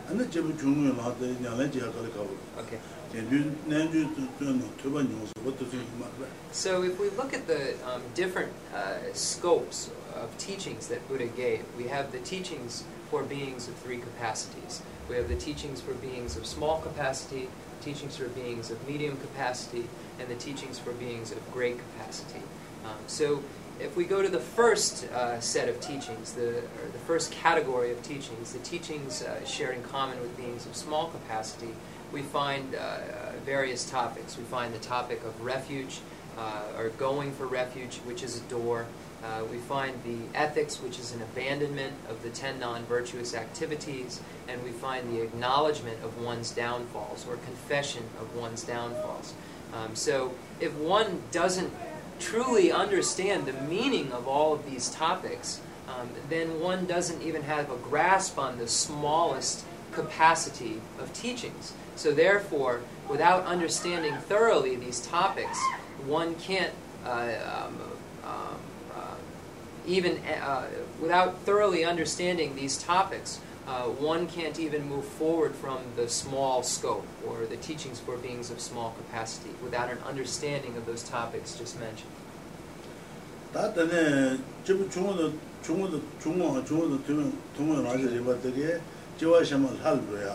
[0.07, 2.37] anā jibu chūngu yu lā tā nyā lē chī yā kā lī kā wā.
[2.63, 2.79] Okay.
[3.11, 5.99] Tēn tū nēn chū tū tū nō tū bā nyō sō, wā tu sō yu
[5.99, 6.27] mā bā.
[6.51, 11.63] So, if we look at the um, different uh, scopes of teachings that Buddha gave,
[11.77, 14.81] we have the teachings for beings of three capacities.
[15.09, 17.49] We have the teachings for beings of small capacity,
[17.81, 19.87] teachings for beings of medium capacity,
[20.19, 22.41] and the teachings for beings of great capacity.
[22.85, 23.43] Um, so,
[23.79, 27.91] if we go to the first uh, set of teachings, the, or the first category
[27.91, 31.69] of teachings, the teachings uh, shared in common with beings of small capacity,
[32.11, 34.37] we find uh, uh, various topics.
[34.37, 35.99] We find the topic of refuge,
[36.37, 38.87] uh, or going for refuge, which is a door.
[39.23, 44.21] Uh, we find the ethics, which is an abandonment of the ten non virtuous activities.
[44.47, 49.33] And we find the acknowledgement of one's downfalls, or confession of one's downfalls.
[49.73, 51.73] Um, so, if one doesn't
[52.19, 57.71] truly understand the meaning of all of these topics, um, then one doesn't even have
[57.71, 61.73] a grasp on the smallest capacity of teachings.
[61.95, 65.59] So, therefore, without understanding thoroughly these topics,
[66.05, 66.73] one can't
[67.05, 67.79] uh, um,
[69.86, 70.66] even uh,
[71.00, 77.06] without thoroughly understanding these topics, uh, one can't even move forward from the small scope
[77.26, 81.78] or the teachings for beings of small capacity without an understanding of those topics just
[81.78, 82.10] mentioned.
[83.52, 85.30] 다 때네 지부 중원도
[85.62, 88.80] 중원도 중원 중원도 되면 동원 맞아 제가 되게
[89.18, 90.34] 지와 샤만 할로야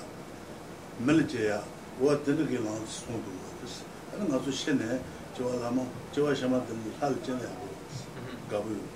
[1.00, 1.63] 밀제야
[2.00, 3.26] 와 되는 게 나서 손도
[3.58, 5.02] 그래서 하는 가서 신네
[5.36, 5.82] 지와 라마
[6.13, 7.67] 지와 샤만 되는 할 전에 하고
[8.52, 8.88] 가부 밀제는 가부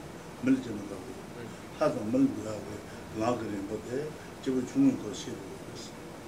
[4.96, 5.12] ko.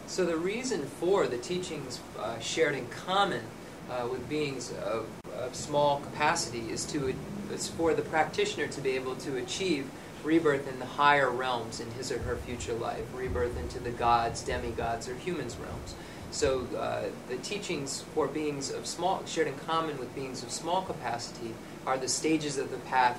[0.06, 3.42] So the reason for the teachings uh, shared in common
[3.90, 5.06] uh, with beings of,
[5.38, 7.14] of small capacity is to
[7.52, 9.90] is for the practitioner to be able to achieve
[10.24, 14.42] rebirth in the higher realms in his or her future life, rebirth into the gods,
[14.42, 15.94] demigods, or humans realms.
[16.30, 20.82] So uh, the teachings for beings of small, shared in common with beings of small
[20.82, 21.54] capacity,
[21.86, 23.18] are the stages of the path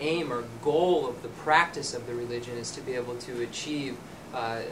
[0.00, 3.96] aim or goal of the practice of the religion is to be able to achieve
[4.34, 4.62] uh, uh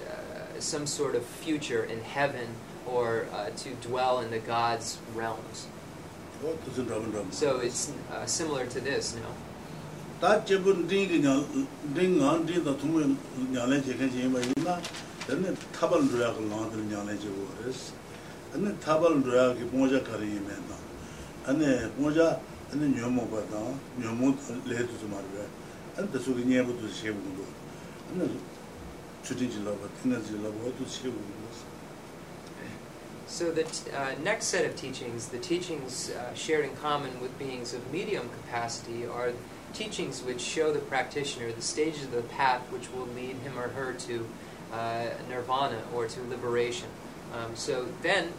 [0.61, 2.47] some sort of future in heaven
[2.87, 5.67] or uh, to dwell in the God's realms.
[7.31, 9.29] So it's uh, similar to this, no?
[10.25, 11.19] tā chebun dīngi
[11.95, 13.01] dīng ngān dīng tā thūngu
[13.53, 14.29] ñālai nā kī
[14.65, 14.77] nā
[33.27, 33.65] so the
[33.97, 38.29] uh, next set of teachings, the teachings uh, shared in common with beings of medium
[38.29, 39.33] capacity, are
[39.73, 43.69] teachings which show the practitioner the stages of the path which will lead him or
[43.69, 44.27] her to
[44.73, 46.89] uh, nirvana or to liberation.
[47.33, 48.33] Um, so then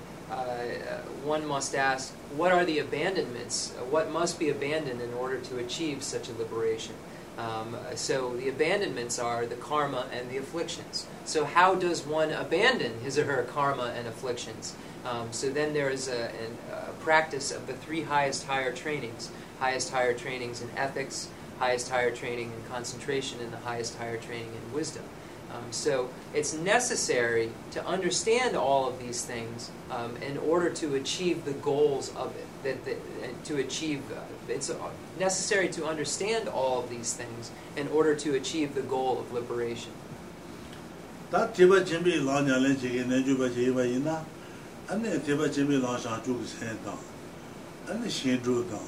[1.24, 3.74] one must ask, what are the abandonments?
[3.78, 6.96] Uh, what must be abandoned in order to achieve such a liberation?
[7.38, 11.06] Um, so the abandonments are the karma and the afflictions.
[11.26, 14.76] So how does one abandon his or her karma and afflictions?
[15.04, 16.32] Um, so then there is a,
[16.72, 21.28] a practice of the three highest higher trainings: highest higher trainings in ethics,
[21.60, 25.04] highest higher training in concentration, and the highest higher training in wisdom.
[25.55, 31.45] Um, so it's necessary to understand all of these things um, in order to achieve
[31.45, 32.47] the goals of it.
[32.63, 34.77] That, that and to achieve, uh, it's uh,
[35.19, 39.93] necessary to understand all of these things in order to achieve the goal of liberation.
[41.31, 44.27] 다 대바 준비 라냐래 제게 내주바 제바 있나
[44.89, 46.99] 안에 대바 준비 라상 주고 생다
[47.87, 48.79] 안에 신주다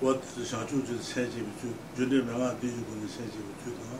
[0.00, 3.38] what the shanchu ju senji bi ju ju de ma ga di ju gun senji
[3.42, 3.98] bi ju da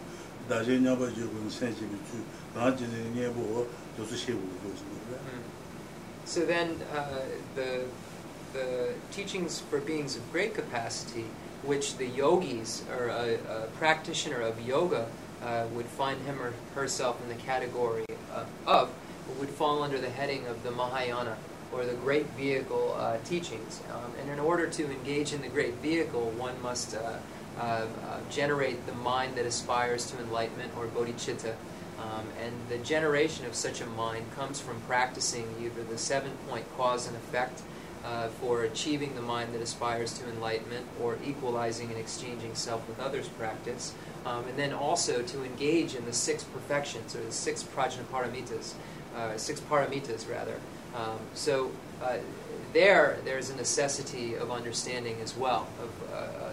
[3.96, 5.18] do su she wu do su ne
[6.26, 7.22] So then, uh,
[7.56, 7.86] the
[8.54, 11.26] the teachings for beings of great capacity,
[11.64, 15.06] which the yogis or a, a practitioner of yoga
[15.44, 18.90] uh, would find him or herself in the category uh, of,
[19.40, 21.38] would fall under the heading of the Mahayana
[21.72, 23.82] or the great vehicle uh, teachings.
[23.94, 26.96] Um, and in order to engage in the great vehicle, one must
[27.60, 27.86] uh,
[28.30, 31.56] generate the mind that aspires to enlightenment or bodhicitta.
[32.00, 36.66] Um, and the generation of such a mind comes from practicing either the seven point
[36.78, 37.62] cause and effect
[38.06, 43.00] uh, for achieving the mind that aspires to enlightenment or equalizing and exchanging self with
[43.00, 43.94] others practice.
[44.26, 48.74] Um, and then also to engage in the six perfections or the six prajnaparamitas,
[49.16, 50.56] uh, six paramitas rather.
[50.96, 52.18] Um, so uh,
[52.74, 56.52] there, there's a necessity of understanding as well of uh,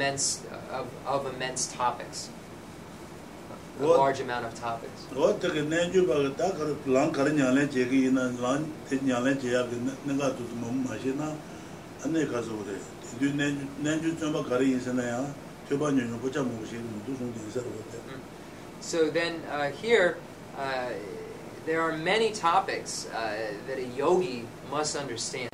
[0.00, 2.28] immense of, of immense topics,
[3.80, 5.06] a What- large amount of topics.
[5.14, 8.10] ro de ge ne ju ba ga da ka lang ka nya le je gi
[8.10, 9.76] na lang te nya le je ya ge
[10.06, 11.32] ne ga tu mo ma she na
[12.04, 12.76] ane ka zo de
[13.20, 13.48] du ne
[13.82, 15.20] ne ju chon ba ka ri yin se na ya
[15.68, 17.98] jo ba nyu nyu bo cha mo she mu du song de sa ro de
[18.80, 20.16] So then uh, here,
[20.56, 20.90] uh,
[21.64, 25.50] there are many topics uh, that a yogi must understand.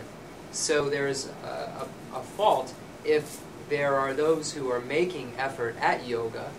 [0.51, 2.75] So there is a, a, a fault
[3.05, 3.41] if
[3.73, 6.51] there are those who are making effort at yoga,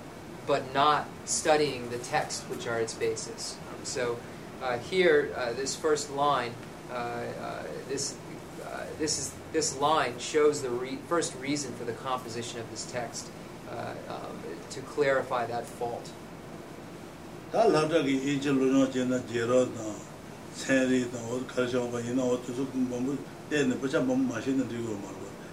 [0.47, 3.55] but not studying the text, which are its basis.
[3.70, 4.18] Um, so
[4.64, 6.55] uh, here, uh, this first line,
[6.91, 8.16] uh, uh, this
[8.66, 12.91] uh, this is this line shows the re- first reason for the composition of this
[12.91, 13.30] text
[13.70, 14.41] uh, um,
[14.72, 16.09] to clarify that fault.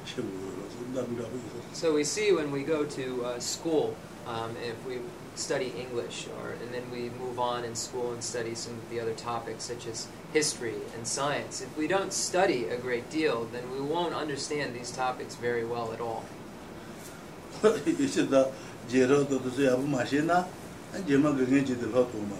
[0.08, 0.49] e
[0.94, 1.38] so da bi da bi
[1.72, 3.94] so we see when we go to uh, school,
[4.26, 4.98] um, if we
[5.34, 9.00] study English, or and then we move on in school and study some of the
[9.00, 11.60] other topics such as history and science.
[11.60, 15.92] If we don't study a great deal, then we won't understand these topics very well
[15.92, 16.24] at all.
[18.08, 18.46] se da
[18.88, 20.44] je ro do tu se ya bu ma she na
[20.94, 22.36] an je ma ge ge je de lo tu ma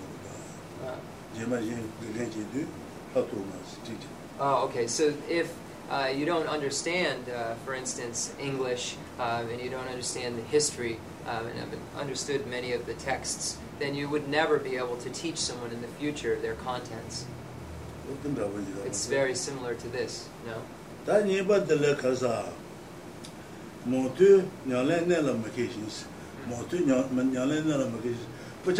[0.83, 0.97] Uh,
[1.37, 2.67] je ma je ge ge je de
[3.15, 4.09] lo tu ma ji ji
[4.41, 4.87] oh, okay.
[4.87, 5.53] So if
[5.91, 10.99] uh, you don't understand, uh, for instance, English, um, and you don't understand the history,
[11.27, 15.11] um, and have understood many of the texts, then you would never be able to
[15.11, 17.27] teach someone in the future their contents.
[18.87, 20.63] It's very similar to this, no?
[21.07, 22.45] da ni ba de le ka sa
[23.87, 25.81] mo tu nya le ne la ma ke shi
[26.47, 28.27] mo tu nya ma nya le ne la ma ke shi
[28.63, 28.73] bu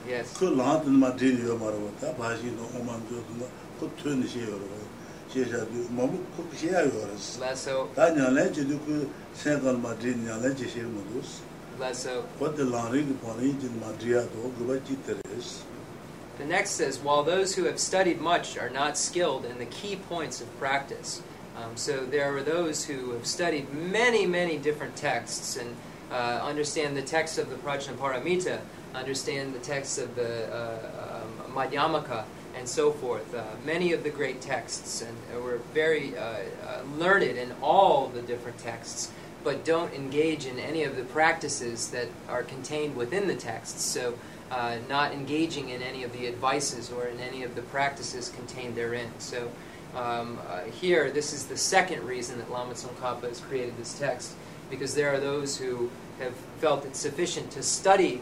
[0.00, 1.36] cha mo mo she de ge ka shi de ne du s Mm-hmm.
[1.36, 1.36] bu cha mo mo she du s nya le ji de nya le ji da
[1.36, 1.46] she mo du s Yes.
[1.54, 3.48] 그 라한테는 막 드리요 말고 다 바시도 오만 줘도
[3.80, 4.60] 그 튼이 시여로
[5.32, 6.86] 시야도 뭐 그렇게 시야요
[7.42, 11.42] Less so, 다냐래 저도 그 생각 마드리냐래 제시를 모두스
[11.80, 12.22] less so.
[12.40, 15.64] what the learning point in madriado 그바지 테레스
[16.38, 19.96] The next says, while those who have studied much are not skilled in the key
[19.96, 21.22] points of practice.
[21.56, 25.74] Um, so there are those who have studied many, many different texts and
[26.12, 28.60] uh, understand the text of the Prajnaparamita,
[28.93, 32.25] understand the texts of the uh, um, Madhyamaka,
[32.55, 33.33] and so forth.
[33.33, 38.21] Uh, many of the great texts, and were very uh, uh, learned in all the
[38.21, 39.11] different texts,
[39.43, 43.81] but don't engage in any of the practices that are contained within the texts.
[43.83, 44.13] So
[44.51, 48.75] uh, not engaging in any of the advices or in any of the practices contained
[48.75, 49.09] therein.
[49.19, 49.49] So
[49.95, 54.33] um, uh, here, this is the second reason that Lama Tsongkhapa has created this text,
[54.69, 55.89] because there are those who
[56.19, 58.21] have felt it sufficient to study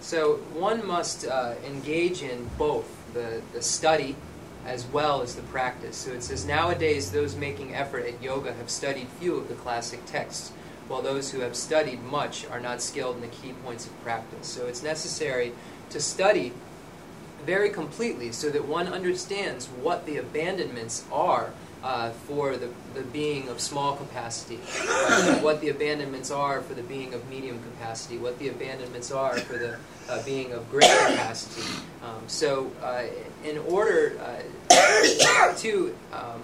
[0.00, 4.16] So one must uh, engage in both the, the study
[4.66, 5.96] as well as the practice.
[5.96, 10.04] So it says nowadays those making effort at yoga have studied few of the classic
[10.06, 10.52] texts,
[10.88, 14.46] while those who have studied much are not skilled in the key points of practice.
[14.46, 15.52] So it's necessary
[15.90, 16.52] to study
[17.44, 21.52] very completely so that one understands what the abandonments are
[21.82, 24.58] uh, for the, the being of small capacity,
[24.88, 29.36] uh, what the abandonments are for the being of medium capacity, what the abandonments are
[29.38, 29.76] for the
[30.08, 31.66] uh, being of great capacity.
[32.02, 33.04] Um, so, uh,
[33.44, 36.42] in order uh, to um,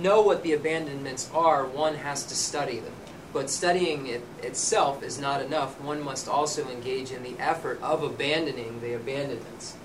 [0.00, 2.92] know what the abandonments are, one has to study them.
[3.32, 5.78] But studying it itself is not enough.
[5.80, 9.76] One must also engage in the effort of abandoning the abandonments.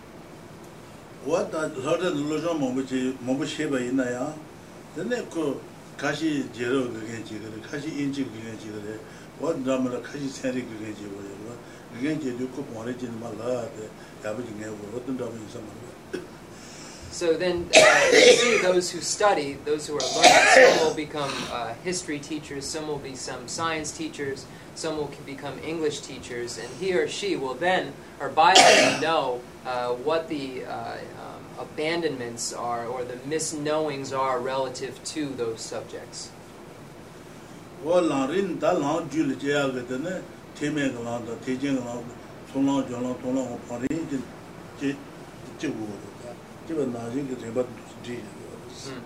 [1.24, 4.26] wā tā sār tā lō chōng mōmbu chī, mōmbu shēba inā yā,
[4.96, 5.46] tēne kō
[6.02, 8.98] kāshī jērō gīgēn chī gārē, kāshī īñchī gīgēn chī gārē,
[9.40, 11.58] wā tā mā rā kāshī sēnrī gīgēn chī gārē,
[11.96, 13.88] gīgēn chī yō kō pōng rē chī nima lā tē,
[14.26, 15.93] yā bā chī ngē gō, wā tā mā yī sā mā rā.
[17.14, 21.32] So then, uh, you see those who study, those who are learning, some will become
[21.52, 26.68] uh, history teachers, some will be some science teachers, some will become English teachers, and
[26.80, 32.52] he or she will then, or by then, know uh, what the uh, um, abandonments
[32.52, 36.32] are or the misknowings are relative to those subjects.
[48.90, 49.00] Hmm.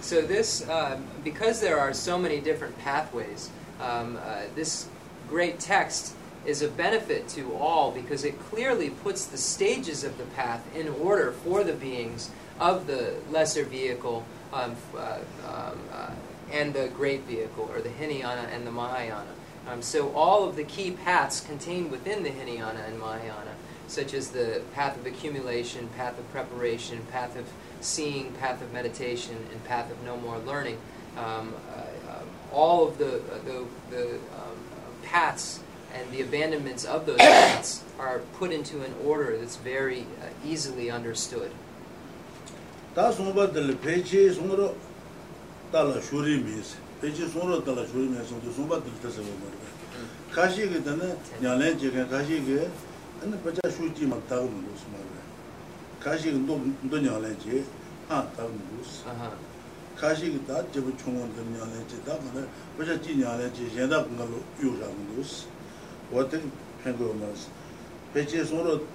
[0.00, 4.88] So this, um, because there are so many different pathways, um, uh, this
[5.28, 6.14] great text
[6.46, 10.88] is a benefit to all because it clearly puts the stages of the path in
[10.88, 16.10] order for the beings of the lesser vehicle um, uh, um, uh,
[16.52, 19.30] and the great vehicle, or the Hinayana and the Mahayana.
[19.70, 23.54] Um, so all of the key paths contained within the Hinayana and Mahayana,
[23.86, 27.46] such as the path of accumulation, path of preparation, path of
[27.80, 30.78] seeing, path of meditation, and path of no more learning,
[31.16, 34.58] um, uh, um, all of the, uh, the, the um,
[35.04, 35.60] paths
[35.94, 40.90] and the abandonments of those paths are put into an order that's very uh, easily
[40.90, 41.52] understood.
[42.94, 44.34] Tā sōngpa dāla pēchē
[45.70, 46.42] tāla shūrī.
[46.99, 49.51] 로 달라 쇼리 미스 페이지 송으로 달라 쇼리 미스 도 송바들 뜻을 뭐
[50.31, 52.69] 가시게 되는 냐래 제가 가시게
[53.19, 55.15] 근데 버자 쇼지 막 다고 무슨 말이야
[55.99, 59.31] 가시게 너너 냐래 제아 다고 무슨 Uh-huh.
[59.95, 62.47] 가시게 다 제부 총원 들 냐래 제다 근데
[62.77, 65.47] 버자 지 냐래 제 현다 공간로 요라는 무슨
[66.13, 66.51] 어떤
[66.83, 67.47] 행거 말스
[68.13, 68.85] 페이지 송으로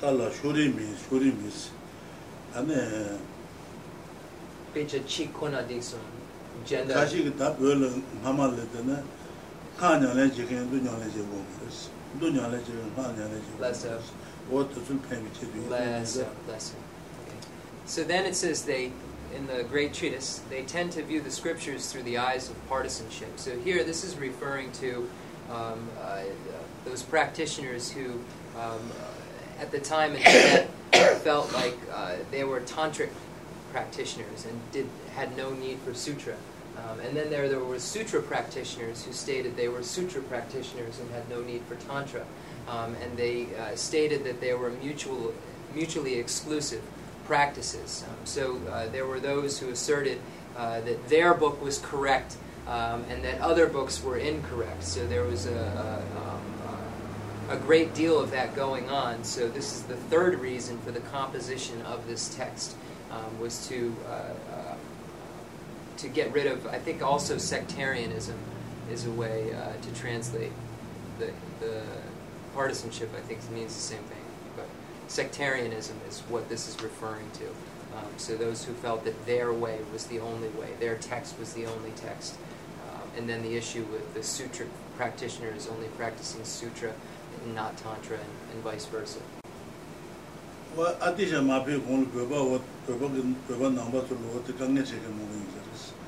[0.00, 1.70] 달라 쇼리 미스 쇼리 미스
[2.54, 3.18] 안에
[4.74, 5.98] Becha chikona dixon.
[6.00, 6.08] Gender.
[6.08, 6.11] 가시
[6.66, 7.90] 그다 별로
[8.22, 9.02] 마마를 때는
[9.76, 11.90] 하냐래 지금 누냐래 지고 그랬어.
[12.20, 13.62] 누냐래 지금 하냐래 지고.
[13.64, 14.00] Lesser.
[14.50, 15.70] 어떤 좀 팽이체 뒤에.
[15.70, 16.76] Lesser, lesser.
[17.22, 17.38] Okay.
[17.86, 18.92] So then it says they,
[19.34, 23.38] in the great treatise, they tend to view the scriptures through the eyes of partisanship.
[23.38, 25.08] So here, this is referring to
[25.50, 26.22] um, uh,
[26.84, 28.20] those practitioners who,
[28.58, 30.70] um, uh, at the time in Tibet,
[31.22, 33.10] felt like uh, they were tantric
[33.72, 36.34] practitioners and did had no need for sutra.
[36.77, 41.09] Um, and then there, there were sutra practitioners who stated they were sutra practitioners and
[41.11, 42.25] had no need for tantra.
[42.67, 45.33] Um, and they uh, stated that they were mutual,
[45.73, 46.81] mutually exclusive
[47.25, 48.03] practices.
[48.07, 50.19] Um, so uh, there were those who asserted
[50.57, 54.83] uh, that their book was correct um, and that other books were incorrect.
[54.83, 59.23] So there was a, a, um, a, great deal of that going on.
[59.23, 62.75] So this is the third reason for the composition of this text
[63.11, 64.33] um, was to uh,
[66.03, 68.37] to get rid of, I think also sectarianism
[68.91, 70.51] is a way uh, to translate
[71.17, 71.31] the,
[71.61, 71.81] the
[72.53, 74.25] partisanship, I think means the same thing.
[74.57, 74.67] But
[75.07, 77.45] sectarianism is what this is referring to.
[77.97, 81.53] Um, so those who felt that their way was the only way, their text was
[81.53, 82.35] the only text.
[82.91, 84.65] Um, and then the issue with the sutra
[84.97, 86.91] practitioners only practicing sutra
[87.45, 89.19] and not tantra and, and vice versa.
[90.75, 91.77] Well, I think I'm happy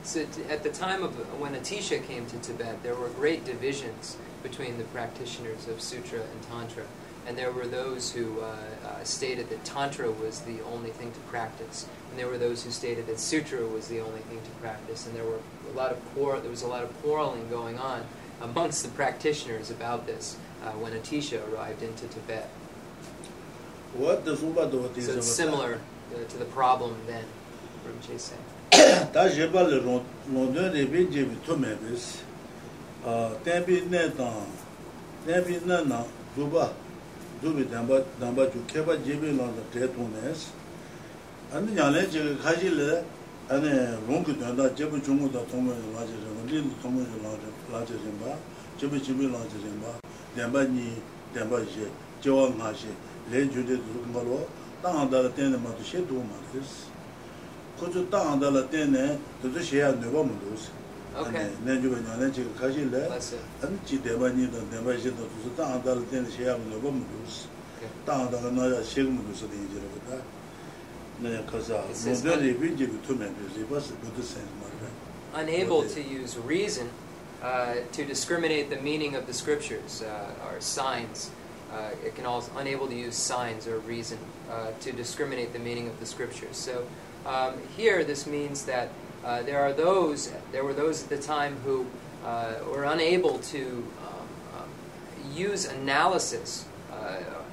[0.04, 4.80] So at the time of when Atisha came to Tibet, there were great divisions between
[4.80, 6.86] the practitioners of Sutra and Tantra.
[7.28, 11.20] And there were those who uh, uh, stated that Tantra was the only thing to
[11.30, 11.86] practice.
[12.10, 15.06] And there were those who stated that Sutra was the only thing to practice.
[15.06, 15.38] And there were
[15.72, 18.06] a lot of quar- there was a lot of quarreling going on
[18.42, 22.49] amongst the practitioners about this uh, when Atisha arrived into Tibet.
[23.95, 25.81] What does Uba do with So it's similar
[26.15, 27.25] uh, to the problem then
[27.85, 28.37] from Chesed.
[28.77, 32.07] Tā jebā le rōndōn rībī jībī tū mē bīs,
[33.47, 34.51] tēmbī nē tāng,
[35.25, 36.01] tēmbī nē nā
[36.37, 36.67] dūbā,
[37.43, 40.49] dūbī dāmbā chū kēbā jībī lōndā tē tū nēs.
[41.55, 43.03] Āni yāng lē jīgī khājī lē,
[43.55, 43.73] āni
[44.09, 47.23] rōng kī dāndā jībī chūngu dā tōngu yō lā jī rīmbā, lī tōngu yō
[47.73, 48.35] lā jī rīmbā,
[48.83, 50.01] jībī jībī lā jī rīmbā.
[50.37, 50.93] denpa nyi,
[51.33, 51.89] denpa she,
[52.21, 52.93] jewa nga she,
[53.31, 54.47] len chu de tu kumba lo,
[54.83, 56.69] tanga dala tenne ma tu she tu ma tu des.
[57.79, 60.71] Kuchu tanga dala tenne, tu tu she ya nuba mu tu se.
[61.65, 63.09] Len chu pa nyo len chika kashi le,
[63.61, 66.57] an chi denpa nyi to, denpa she to, tu su tanga dala tenne she ya
[66.57, 67.49] nuba mu tu se.
[68.05, 70.23] Tanga dala na ya she mu tu se de injira kata.
[71.19, 74.67] Naya kasa, mudari bin jibi tu me bi, riba se budu sen ma
[75.41, 76.91] Unable to use reason
[77.43, 81.31] uh, to discriminate the meaning of the scriptures uh, or signs.
[81.73, 84.19] Uh, it can also unable to use signs or reason
[84.51, 86.57] uh, to discriminate the meaning of the scriptures.
[86.57, 86.87] So
[87.27, 88.89] um, here, this means that
[89.25, 90.33] uh, there are those.
[90.53, 91.87] There were those at the time who
[92.71, 94.69] were unable to um, um,
[95.35, 96.67] use analysis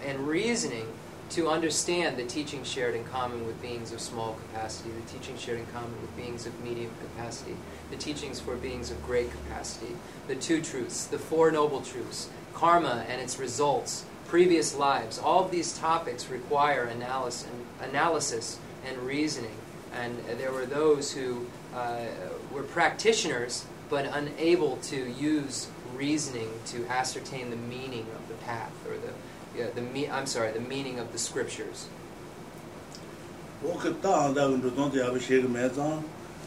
[0.06, 0.88] and reasoning
[1.30, 5.60] to understand the teaching shared in common with beings of small capacity, the teaching shared
[5.60, 7.56] in common with beings of medium capacity,
[7.90, 9.96] the teachings for beings of great capacity,
[10.28, 15.20] the two truths, the four noble truths, karma and its results, previous lives.
[15.20, 19.56] All of these topics require analysis, and, analysis and reasoning.
[19.94, 22.06] And there were those who uh,
[22.52, 28.98] were practitioners but unable to use reasoning to ascertain the meaning of the path or
[28.98, 29.14] the
[29.56, 31.88] yeah, the me- I'm sorry, the meaning of the scriptures.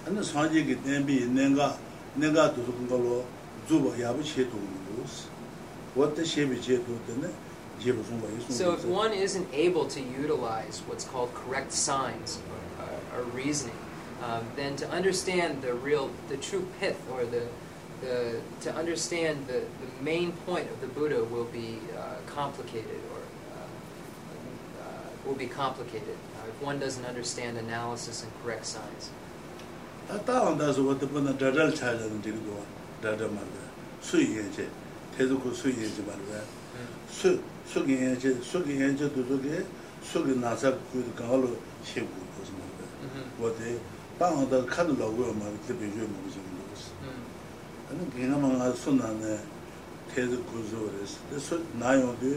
[0.07, 1.79] Oka ta anda kundu tonto yabu shega me zang, ane sanji ki tenbi nenga,
[2.17, 3.25] nenga tuzu kunga lo,
[3.69, 5.27] zuba yabu che tu munduzi.
[5.95, 7.33] Wata shebi che tene,
[7.81, 8.53] jibu sunga yisunga.
[8.53, 13.79] So if one isn't able to utilize what's called correct signs or, uh, or reasoning,
[14.23, 17.47] um, then to understand the real, the true pith or the,
[18.01, 23.21] the to understand the, the main point of the Buddha will be uh, complicated or
[23.57, 23.65] uh,
[24.83, 29.11] uh, will be complicated uh, if one doesn't understand analysis and correct signs.
[30.07, 32.63] tā tā āndā sō wā tā pō nā dādāl chāyā nā tīk duwa,
[33.03, 33.65] dādā mā rā,
[33.99, 34.67] sū yīyā chē,
[35.17, 36.43] tē tō kō sū yīyā chē mā rā,
[37.11, 37.33] sū,
[37.67, 39.59] sū kī yīyā chē, sū kī yīyā chē tō sō kī,
[40.07, 41.51] sū kī nā sā kū kī kāngā lō
[41.83, 42.87] xē kū kō sō mā rā,
[43.43, 43.75] wā tē,
[44.21, 46.45] tā āndā kā tō lā kū yā mā rā, tē pē yō mā kū chē
[46.47, 46.93] mā rā sō.
[47.91, 49.35] Anā kī ngā mā ngā sū nā nā,
[50.15, 52.31] tē tō kū sō rā sō, tē sū nā yō tē,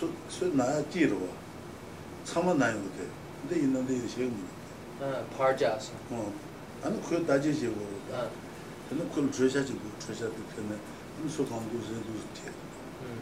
[0.00, 1.28] sū nā yā jī rā wā,
[2.24, 3.10] tsā mā nā yō tē,
[3.52, 4.48] tē yī nā tē yī xē kū
[5.02, 5.12] rā.
[5.36, 5.92] Pār jā sō.
[6.83, 7.85] 아니 그 다지지 뭐.
[8.11, 8.29] Uh,
[8.89, 10.77] 근데 그걸 줘야지 그 줘야지 그네.
[11.21, 12.51] 무슨 광고에서 돼.
[13.01, 13.21] mm,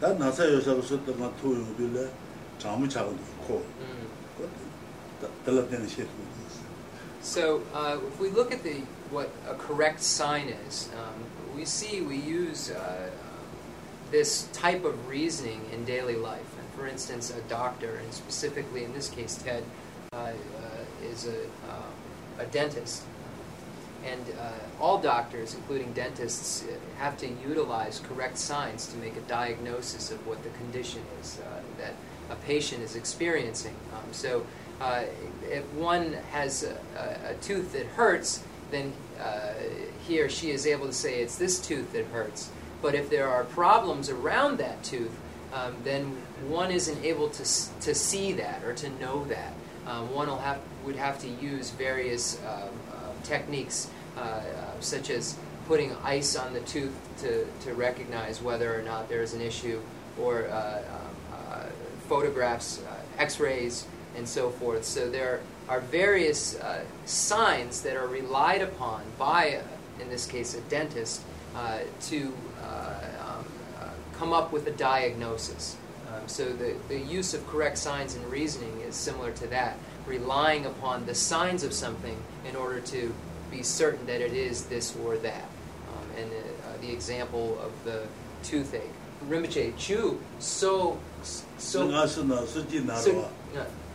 [0.00, 2.10] 나 나사 여사가 썼던 거 토요일에
[2.58, 3.64] 잠을 자고 있고.
[3.80, 4.08] mm.
[4.36, 6.08] 그 달라되는 시도
[7.22, 11.24] So, uh, if we look at the what a correct sign is, um,
[11.56, 13.10] we see we use uh,
[14.12, 16.46] this type of reasoning in daily life.
[16.56, 19.64] And for instance, a doctor, and specifically in this case, Ted,
[20.12, 20.32] uh, uh,
[21.02, 21.89] is a, uh,
[22.39, 23.03] a dentist.
[24.03, 29.21] And uh, all doctors, including dentists, uh, have to utilize correct signs to make a
[29.21, 31.93] diagnosis of what the condition is uh, that
[32.31, 33.75] a patient is experiencing.
[33.93, 34.45] Um, so,
[34.79, 35.03] uh,
[35.43, 39.53] if one has a, a, a, tooth that hurts, then uh,
[40.07, 42.49] he or she is able to say it's this tooth that hurts.
[42.81, 45.15] But if there are problems around that tooth,
[45.53, 46.17] um, then
[46.47, 49.53] one isn't able to, to see that or to know that.
[49.91, 52.69] Um, one will have, would have to use various um,
[53.23, 54.41] techniques uh, uh,
[54.79, 55.35] such as
[55.67, 59.81] putting ice on the tooth to, to recognize whether or not there's an issue,
[60.17, 60.81] or uh,
[62.07, 62.81] photographs,
[63.17, 63.85] x-rays,
[64.15, 64.83] and so forth.
[64.85, 66.59] So there are various
[67.05, 69.61] signs that are relied upon by,
[69.99, 71.21] in this case, a dentist,
[72.01, 72.33] to
[72.63, 73.45] um,
[74.13, 75.77] come up with a diagnosis.
[76.13, 80.65] Um, so the, the use of correct signs and reasoning is similar to that relying
[80.65, 83.13] upon the signs of something in order to
[83.49, 85.45] be certain that it is this or that.
[85.89, 88.07] Um, and uh, the example of the
[88.43, 88.81] toothache.
[89.29, 90.97] Rinpoche, chu, so,
[91.57, 91.87] so.
[91.87, 93.29] nga su na su na rwa,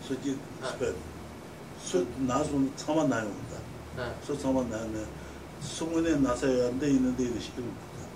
[0.00, 0.94] su ji sped.
[2.20, 3.34] Na su tsama na yung
[3.96, 4.08] da.
[4.24, 5.06] Su tsama na yung
[5.60, 7.50] su mu ne na sa ya nda yin nda yin shi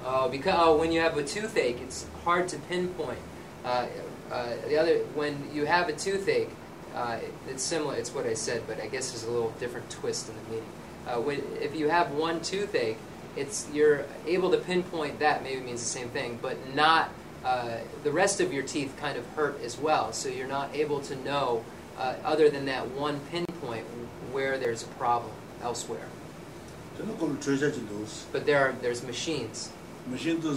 [0.05, 3.18] Oh, because oh, when you have a toothache, it's hard to pinpoint.
[3.64, 3.86] Uh,
[4.30, 6.50] uh, the other, when you have a toothache,
[6.94, 7.94] uh, it's similar.
[7.94, 10.68] It's what I said, but I guess there's a little different twist in the meaning.
[11.06, 12.98] Uh, when, if you have one toothache,
[13.36, 15.42] it's you're able to pinpoint that.
[15.42, 17.11] Maybe means the same thing, but not
[17.44, 18.96] uh, the rest of your teeth.
[18.98, 21.64] Kind of hurt as well, so you're not able to know
[21.98, 23.86] uh, other than that one pinpoint
[24.32, 25.32] where there's a problem
[25.62, 26.06] elsewhere.
[28.32, 29.70] But there are there's machines.
[30.07, 30.57] Machine to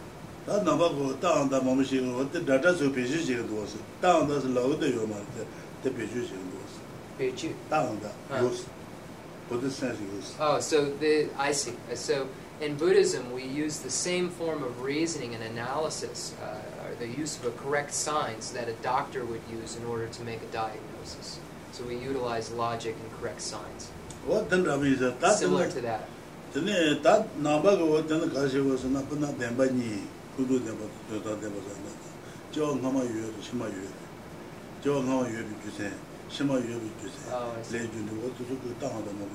[10.39, 11.73] Oh, so the I see.
[11.95, 12.27] So
[12.63, 16.33] in Buddhism, we use the same form of reasoning and analysis.
[16.41, 16.55] Uh,
[16.99, 20.41] the use of a correct signs that a doctor would use in order to make
[20.41, 21.39] a diagnosis.
[21.73, 23.89] So we utilize logic and correct signs.
[24.25, 25.35] What then is that?
[25.35, 26.07] Similar to that.
[26.53, 26.65] Then
[27.01, 30.05] that number go then kashi was na puna demba ni
[30.37, 31.91] kudu demba to ta demba sa na.
[32.53, 33.89] Jo ngama yu shima yu.
[34.83, 35.91] Jo ngama yu bi ju
[36.29, 37.73] shima yu bi ju se.
[37.73, 39.25] Le ju ni wo tu ku ta da mo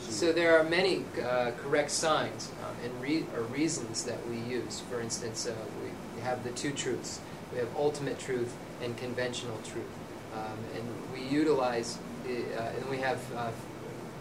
[0.00, 4.80] so there are many uh, correct signs um, and re- or reasons that we use.
[4.90, 7.20] For instance, uh, we have the two truths.
[7.52, 9.84] We have ultimate truth and conventional truth.
[10.34, 13.50] Um, and we utilize, uh, and we have uh,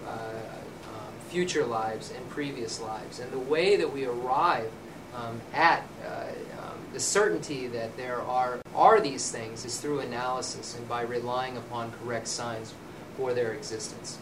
[0.06, 3.20] uh, um, future lives and previous lives.
[3.20, 4.70] And the way that we arrive
[5.16, 6.26] um, at uh,
[6.62, 11.58] um, the certainty that there are, are these things is through analysis and by relying
[11.58, 12.74] upon correct signs
[13.18, 14.20] for their existence.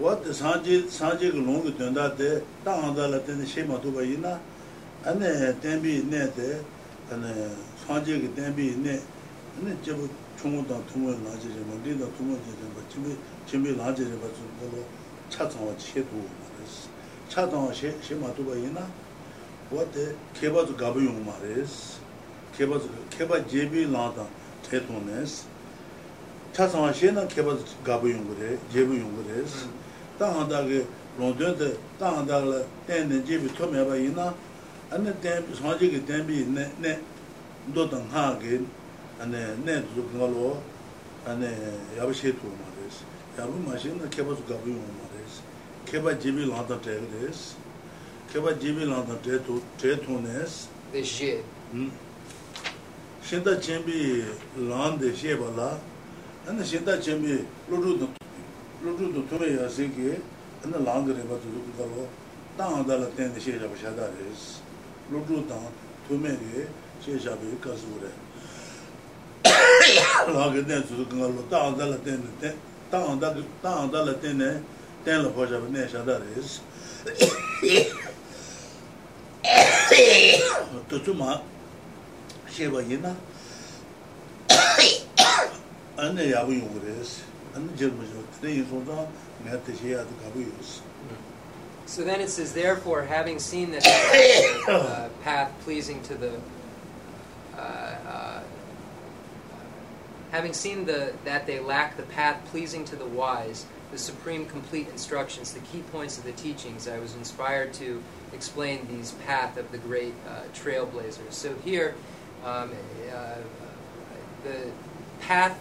[0.00, 4.16] wāt sāngcī, sāngcī kī lōngi tuyandā tē, tā ngāndā lā tēne shē mā tūpa yī
[4.24, 4.38] na,
[5.04, 6.48] anē tēnbī nē tē,
[7.12, 7.32] anē
[7.84, 8.96] sāngcī kī tēnbī nē,
[9.60, 10.08] anē chebu
[10.40, 13.12] chōngu tāng tūmō yī lāngcī rē bā, rī tāng tūmō yī rē bā, chīmbī,
[13.46, 14.80] chīmbī lāngcī rē bā, tsū bō lō,
[15.28, 16.88] chā tāng wā shē tū wā rē sī,
[17.28, 18.88] chā tāng wā shē, shē mā tūpa yī na,
[19.70, 20.08] wāt tē,
[20.40, 22.00] kē bā tsū gāba yōng mā rē sī,
[22.56, 24.32] kē bā tsū, kē bā jē bī lāng tāng
[24.64, 25.44] tē tō nē sī,
[26.56, 29.44] chā tāng wā shē na kē bā tsū gāba yōng rē, jē bī yōng rē
[29.46, 29.70] sī,
[30.22, 30.86] 당한다게
[31.18, 34.32] 론던데 당한다를 텐데 집이 토매봐 이나
[34.90, 37.00] 안에 대 소지게 대비 네네
[37.74, 38.60] 도던 하게
[39.18, 40.54] 안에 네 죽는
[41.26, 41.44] 안에
[41.98, 43.02] 야비시도 말레스
[43.36, 45.42] 야부 마신나 케바스 가부 말레스
[45.86, 47.56] 케바 집이 라다 대레스
[48.32, 51.42] 케바 집이 라다 대도 대토네스 데시
[51.72, 51.90] 음
[53.24, 54.24] 신다 쳔비
[54.56, 55.80] 란데 셰발라
[56.46, 58.21] 안에 신다 쳔비 로루도
[58.84, 60.10] lukru tu tuwe ya se ki
[60.64, 62.08] ina langa riba tu lukru talo
[62.56, 64.60] tanga dala tende she shabi shada res
[65.10, 65.70] lukru tanga
[66.08, 66.66] tume ki
[67.00, 68.10] she shabi kasu re
[70.34, 72.54] langa ten su su kanga lo tanga dala tende ten
[72.90, 73.32] tanga
[73.92, 74.62] dala tende
[75.04, 76.60] ten la po shabi ne shada res
[80.88, 81.40] tu tu ma
[82.50, 83.14] sheba yina
[85.96, 87.22] ane yabu yungu res
[91.86, 96.40] So then it says, therefore, having seen they uh, path pleasing to the,
[97.56, 98.40] uh, uh,
[100.30, 104.88] having seen the that they lack the path pleasing to the wise, the supreme complete
[104.88, 109.70] instructions, the key points of the teachings, I was inspired to explain these path of
[109.72, 111.32] the great uh, trailblazers.
[111.32, 111.94] So here,
[112.44, 112.70] um,
[114.44, 114.70] the
[115.20, 115.58] path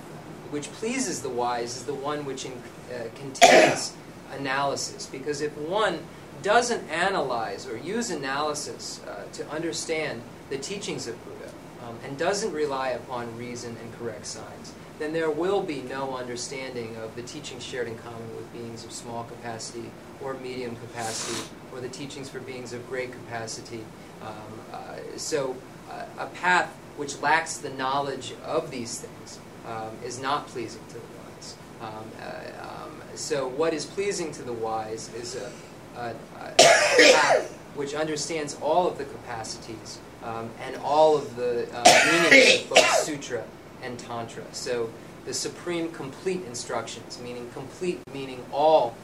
[0.52, 2.52] which pleases the wise is the one which in,
[2.94, 3.94] uh, contains
[4.38, 5.08] analysis.
[5.08, 6.00] Because if one
[6.44, 11.52] doesn't analyze or use analysis uh, to understand the teachings of Buddha
[11.84, 16.96] um, and doesn't rely upon reason and correct signs, then there will be no understanding
[16.98, 19.90] of the teachings shared in common with beings of small capacity
[20.22, 23.84] or medium capacity, or the teachings for beings of great capacity.
[24.22, 24.36] Um,
[24.72, 25.56] uh, so,
[25.90, 30.96] uh, a path which lacks the knowledge of these things um, is not pleasing to
[30.96, 31.56] the wise.
[31.82, 35.52] Um, uh, um, so, what is pleasing to the wise is a,
[36.00, 42.30] a, a path which understands all of the capacities um, and all of the uh,
[42.32, 43.44] meanings of both sutra
[43.82, 44.44] and tantra.
[44.52, 44.90] So,
[45.26, 48.96] the supreme complete instructions, meaning complete, meaning all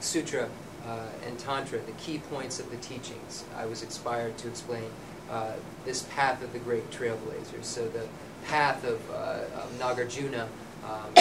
[0.00, 0.48] sutra
[0.86, 3.44] uh, and tantra, the key points of the teachings.
[3.56, 4.84] I was inspired to explain
[5.30, 5.52] uh,
[5.84, 7.64] this path of the great trailblazers.
[7.64, 8.06] So the
[8.48, 10.46] path of, uh, of Nagarjuna,
[10.84, 11.14] um,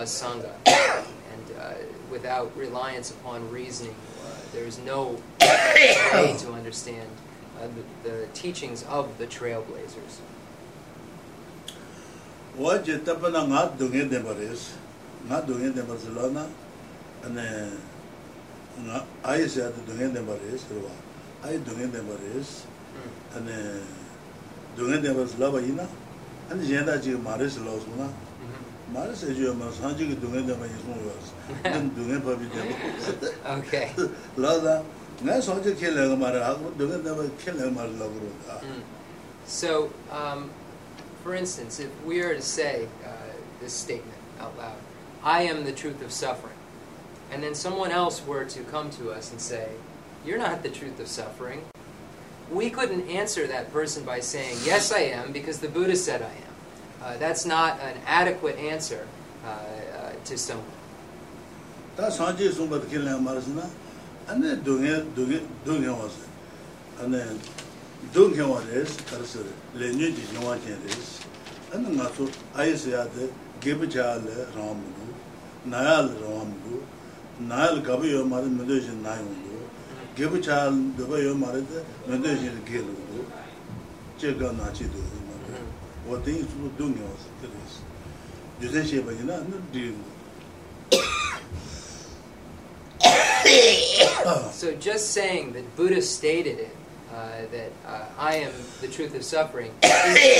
[0.00, 1.74] Asanga, and uh,
[2.10, 7.08] without reliance upon reasoning, uh, there is no way to understand
[7.60, 7.68] uh,
[8.02, 10.20] the, the teachings of the trailblazers.
[12.52, 14.76] wā jī tāpa nā ngā dōngiñ dēmba rēs
[15.24, 16.42] ngā dōngiñ dēmba zilā na
[17.24, 17.44] anē
[18.84, 18.98] ngā
[19.32, 20.12] āyī sā yā dōngiñ
[26.60, 26.92] dēmba rēs rwa āyī dōngiñ dēmba rēs anē dōngiñ dēmba zilā bā yī na.
[26.92, 28.08] Anē yēndā jī mā rēs lā sū na
[28.92, 31.34] mā rēs ā jī yā mā sā jī kī dōngiñ dēmba yī sū yā sā
[31.64, 32.74] nā dōngiñ pā bī dēmba
[33.58, 33.86] Okay.
[34.36, 34.74] lā dā
[35.22, 37.94] ngā sā jī kē lā ngā mā rā dōngiñ dēmba kē lā ngā mā rā
[38.00, 38.30] lā gu rō
[38.62, 38.82] Mm.
[39.46, 40.50] So, um,
[41.22, 43.08] for instance, if we are to say uh,
[43.60, 44.76] this statement out loud,
[45.24, 46.56] I am the truth of suffering,
[47.30, 49.68] and then someone else were to come to us and say,
[50.24, 51.62] You're not the truth of suffering,
[52.52, 56.26] we couldn't answer that person by saying, Yes, I am, because the Buddha said I
[56.26, 56.52] am.
[57.02, 59.06] Uh, that's not an adequate answer
[59.44, 60.66] uh, uh, to someone.
[61.96, 63.66] tā sāngcī sūmbā tā kīrlā mā rā sī na
[64.32, 66.24] anē dōngiā, dōngiā, dōngiā wā sī
[67.04, 67.20] anē
[68.14, 70.96] dōngiā wā rē sī tā rā sī rē lē nyū jī nyā wā jī rē
[70.96, 71.28] sī
[71.76, 73.28] anē ngā sū āyī sī yā tē
[73.60, 75.06] gīpa chā lē rā mū rū
[75.68, 76.80] nā yā lē rā mū rū
[77.50, 79.51] nā yā lē gāpa yō mā rē mē dō yī yō gīpa chā
[87.72, 87.80] sī
[88.62, 90.00] yu sē shē bā yī na anē dī rū
[94.52, 96.76] So just saying that Buddha stated it,
[97.12, 99.90] uh, that uh, I am the truth of suffering, is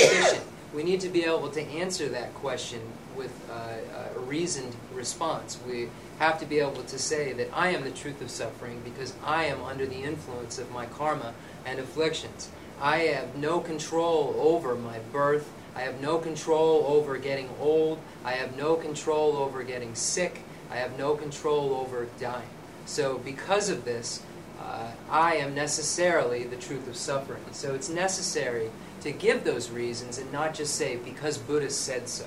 [0.09, 0.45] sufficient.
[0.73, 2.79] We need to be able to answer that question
[3.15, 5.59] with uh, a reasoned response.
[5.67, 5.89] We
[6.19, 9.45] have to be able to say that I am the truth of suffering because I
[9.45, 11.33] am under the influence of my karma
[11.65, 12.49] and afflictions.
[12.81, 15.49] I have no control over my birth.
[15.75, 17.99] I have no control over getting old.
[18.23, 20.41] I have no control over getting sick.
[20.69, 22.49] I have no control over dying.
[22.85, 24.21] So, because of this,
[24.59, 27.43] uh, I am necessarily the truth of suffering.
[27.51, 28.69] So, it's necessary
[29.01, 32.25] to give those reasons and not just say, because Buddha said so.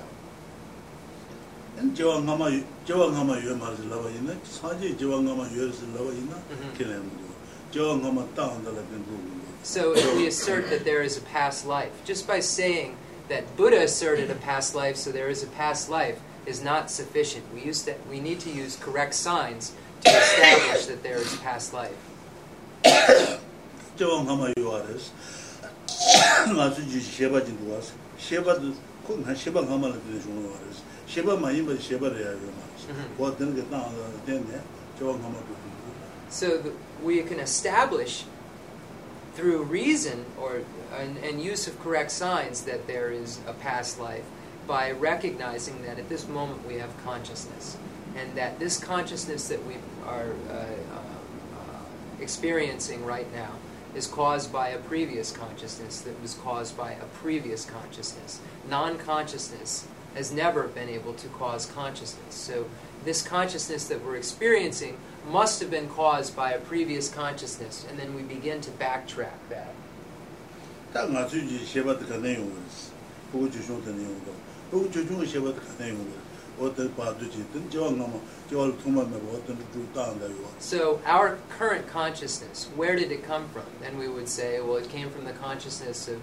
[1.94, 2.50] jiwa ngama
[2.86, 6.76] jiwa ngama yue ma zi lawa ina sanji jiwa ngama yue zi lawa ina Mhm.
[6.76, 7.10] kile mu
[7.72, 11.16] jiwa ngama ta anda la bin gu gu So if we assert that there is
[11.16, 12.96] a past life, just by saying
[13.28, 17.44] that Buddha asserted a past life, so there is a past life, is not sufficient.
[17.54, 17.98] We use that.
[18.10, 19.70] We need to use correct signs
[20.02, 21.94] to establish that there is past life.
[23.96, 25.12] 저왕 하마 요아레스
[26.56, 28.74] 나스 지 셰바 진도 와스 셰바도
[29.06, 32.65] 콘한 셰바 하마를 되는 중 와레스 셰 sheba ma sheba yo ma.
[32.87, 33.23] Mm-hmm.
[34.49, 34.59] Ne
[36.29, 38.25] so we can establish
[39.33, 40.61] through reason or
[40.97, 44.23] and, and use of correct signs that there is a past life
[44.67, 47.77] by recognizing that at this moment we have consciousness.
[48.15, 50.65] And that this consciousness that we are uh, uh,
[52.19, 53.51] experiencing right now
[53.95, 58.41] is caused by a previous consciousness that was caused by a previous consciousness.
[58.69, 59.87] Non consciousness
[60.17, 62.33] has never been able to cause consciousness.
[62.33, 62.65] So
[63.05, 64.97] this consciousness that we're experiencing
[65.29, 69.73] must have been caused by a previous consciousness, and then we begin to backtrack that.
[80.59, 83.65] So our current consciousness, where did it come from?
[83.81, 86.19] Then we would say, well, it came from the consciousness of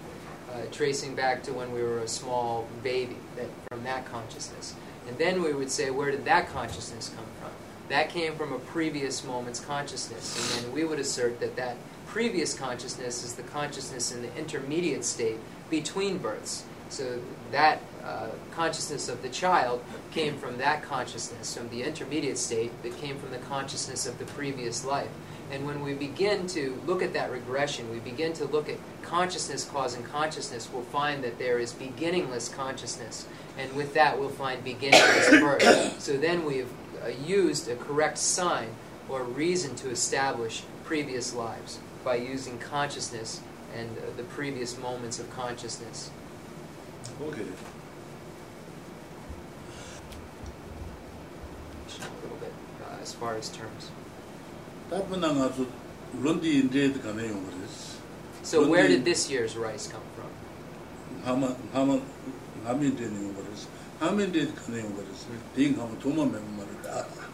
[0.71, 4.75] tracing back to when we were a small baby, that, from that consciousness.
[5.07, 7.51] And then we would say, where did that consciousness come from?
[7.89, 10.57] That came from a previous moment's consciousness.
[10.57, 11.77] And then we would assert that that
[12.07, 15.37] previous consciousness is the consciousness in the intermediate state
[15.69, 16.63] between births.
[16.89, 17.19] So
[17.51, 22.95] that uh, consciousness of the child came from that consciousness, from the intermediate state that
[22.97, 25.09] came from the consciousness of the previous life.
[25.51, 29.63] And when we begin to look at that regression, we begin to look at consciousness
[29.63, 33.27] causing consciousness, we'll find that there is beginningless consciousness.
[33.57, 36.01] And with that, we'll find beginningless birth.
[36.01, 36.69] So then we've
[37.03, 38.69] uh, used a correct sign
[39.07, 43.41] or reason to establish previous lives by using consciousness
[43.75, 46.09] and uh, the previous moments of consciousness.
[47.21, 47.45] Okay.
[51.87, 53.89] Just a little bit uh, as far as terms.
[58.43, 60.27] So where did this year's rice come from?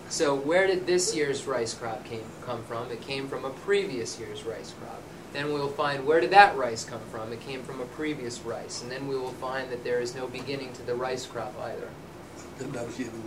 [0.09, 2.89] So where did this year's rice crop came, come from?
[2.91, 5.01] It came from a previous year's rice crop.
[5.33, 7.31] Then we will find where did that rice come from?
[7.33, 8.81] It came from a previous rice.
[8.81, 11.89] And then we will find that there is no beginning to the rice crop either.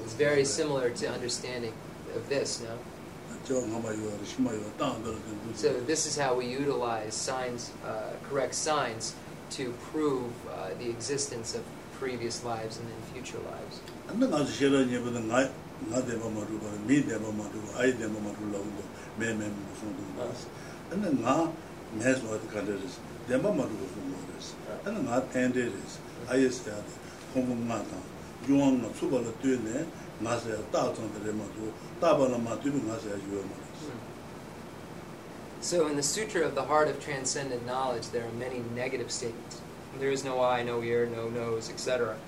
[0.05, 1.72] It's very similar to understanding
[2.14, 2.79] of this, no?
[5.55, 9.14] So this is how we utilize signs, uh, correct signs,
[9.51, 11.62] to prove uh, the existence of
[11.99, 13.80] previous lives and then future lives.
[20.90, 21.49] Uh,
[21.95, 22.97] mēs wāt kāndēris,
[23.28, 24.49] dēmbā mātū kō sōngbō rēs,
[24.88, 25.99] ānā ngā tēndē rēs,
[26.34, 26.97] āyē sēyā tā,
[27.34, 28.01] khōngbō ngā tā,
[28.49, 29.84] yuwa ngā tsūpa lā tuyé nē,
[30.24, 31.70] ngā sēyā tā tsāntā rē mātū,
[35.62, 39.62] So in the Sutra of the Heart of Transcendent Knowledge, there are many negative statements.
[39.98, 42.18] There is no eye, no ear, no nose, etc.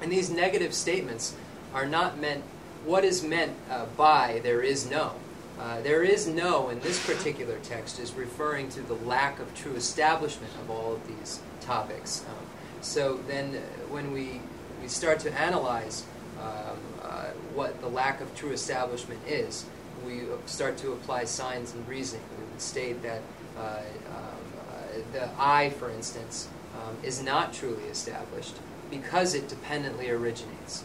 [0.00, 1.36] And these negative statements
[1.72, 2.42] are not meant,
[2.84, 5.12] what is meant uh, by there is no.
[5.60, 9.76] Uh, there is no in this particular text is referring to the lack of true
[9.76, 12.24] establishment of all of these topics.
[12.28, 12.46] Um,
[12.80, 13.60] so then uh,
[13.92, 14.40] when we,
[14.80, 16.04] we start to analyze
[16.40, 16.71] uh,
[17.12, 19.66] uh, what the lack of true establishment is,
[20.06, 22.24] we start to apply signs and reasoning.
[22.38, 23.20] We would state that
[23.58, 28.54] um, the I, for instance, um, is not truly established
[28.90, 30.84] because it dependently originates.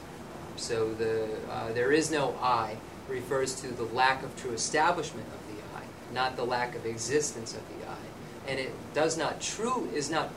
[0.58, 1.30] So the
[1.74, 6.36] there is no I refers to the lack of true establishment of the I, not
[6.36, 10.30] the lack of existence of the I, and it does not true is not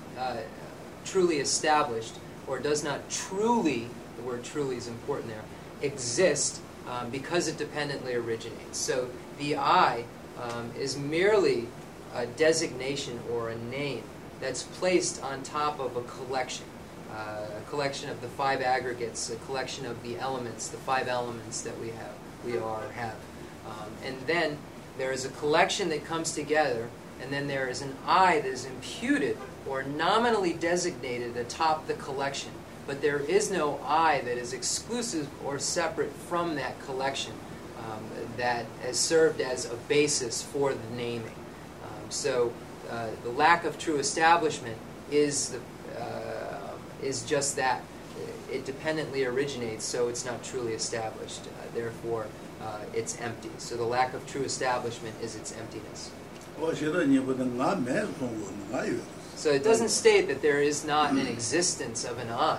[1.05, 2.15] truly established
[2.47, 5.45] or does not truly the word truly is important there
[5.83, 8.79] exist um, because it dependently originates.
[8.79, 10.05] So the I
[10.41, 11.69] um, is merely
[12.15, 14.03] a designation or a name
[14.41, 16.67] that's placed on top of a collection.
[17.13, 21.61] Uh, a collection of the five aggregates, a collection of the elements, the five elements
[21.63, 22.15] that we have,
[22.47, 23.17] we are have,
[23.67, 24.57] um, and then
[24.97, 26.89] there is a collection that comes together,
[27.21, 29.37] and then there is an I that is imputed
[29.69, 32.51] or nominally designated atop the collection,
[32.91, 37.33] but there is no I that is exclusive or separate from that collection
[37.79, 38.03] um,
[38.37, 41.37] that has served as a basis for the naming.
[41.85, 42.53] Um, so
[42.91, 44.77] uh, the lack of true establishment
[45.09, 47.83] is, the, uh, is just that.
[48.51, 51.43] It dependently originates, so it's not truly established.
[51.43, 52.27] Uh, therefore,
[52.61, 53.51] uh, it's empty.
[53.59, 56.11] So the lack of true establishment is its emptiness.
[59.37, 62.59] So it doesn't state that there is not an existence of an I.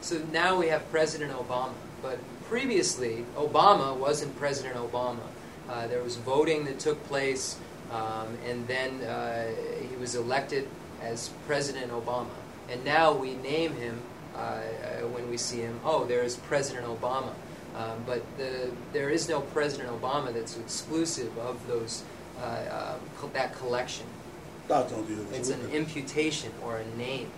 [0.00, 1.72] so now we have president obama
[2.02, 2.18] but
[2.48, 5.26] previously obama wasn't president obama.
[5.68, 7.56] Uh, there was voting that took place
[7.90, 9.46] um, and then uh,
[9.88, 10.68] he was elected
[11.02, 12.28] as president obama.
[12.70, 14.00] And now we name him
[14.34, 14.62] uh, uh
[15.14, 17.32] when we see him oh there is president obama.
[17.76, 22.04] Um, but the, there is no president obama that's exclusive of those
[22.38, 24.06] uh, uh, that collection.
[24.68, 27.28] It's an imputation or a name.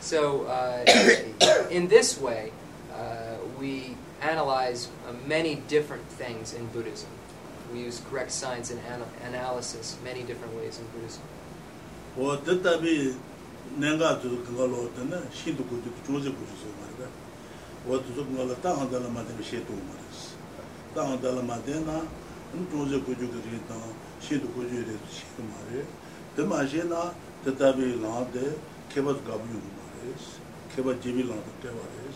[0.00, 0.84] So uh,
[1.70, 2.52] in this way,
[2.94, 7.08] uh, we analyze uh, many different things in Buddhism.
[7.72, 8.80] We use correct signs and
[9.26, 11.22] analysis many different ways in Buddhism.
[12.16, 13.14] 我这代比
[13.78, 17.06] 人家就是跟我老的呢，新的国就中国国就是嘛的，
[17.86, 20.00] 我就是跟我老大行的了嘛，这个写多嘛的，
[20.94, 22.06] 大行的了嘛的呢。
[22.52, 23.92] zhōngzhē gōchō gō rī tāng,
[24.24, 25.82] shē tō gōchō rī shē tō mā rī,
[26.34, 27.12] tē mā shē nā
[27.44, 28.44] tē tābī lāng tē
[28.88, 30.12] kēpa tō gābu yō mā rī,
[30.72, 32.08] kēpa jībī lāng tō kēpa rī,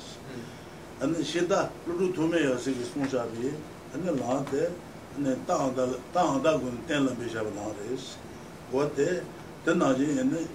[1.05, 3.53] anī shē tā lō rū tō mē yā sē kī sōng shā bī,
[3.93, 4.71] anī lāng tē,
[5.19, 7.99] anī tāng tā gō tēn lāng bē shā bā lāng rī,
[8.73, 9.09] wā tē,
[9.67, 10.47] tē nā jī anī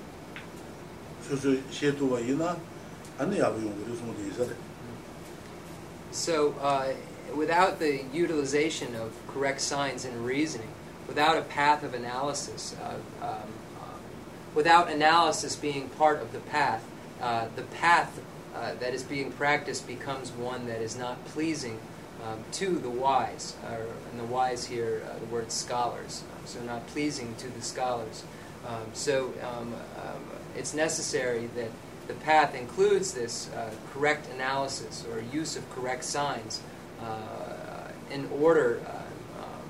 [1.28, 2.56] sō sō shē tō wā yī nā,
[3.22, 4.58] anī yā bā yō gō rī sōng tē yī sā rī.
[6.10, 6.88] So, uh,
[7.36, 10.70] without the utilization of correct signs and reasoning,
[11.08, 13.32] without a path of analysis, uh, um,
[13.82, 14.00] um,
[14.54, 16.86] without analysis being part of the path,
[17.22, 18.20] uh, the path
[18.56, 21.80] uh, that is being practiced becomes one that is not pleasing
[22.24, 23.56] um, to the wise.
[24.12, 26.24] And the wise here, uh, the word scholars.
[26.46, 28.24] So, not pleasing to the scholars.
[28.66, 29.76] Um, so, um,
[30.56, 31.70] it's necessary that
[32.08, 36.62] the path includes this uh, correct analysis or use of correct signs
[37.02, 38.82] uh, in order.
[38.86, 39.70] Uh, um,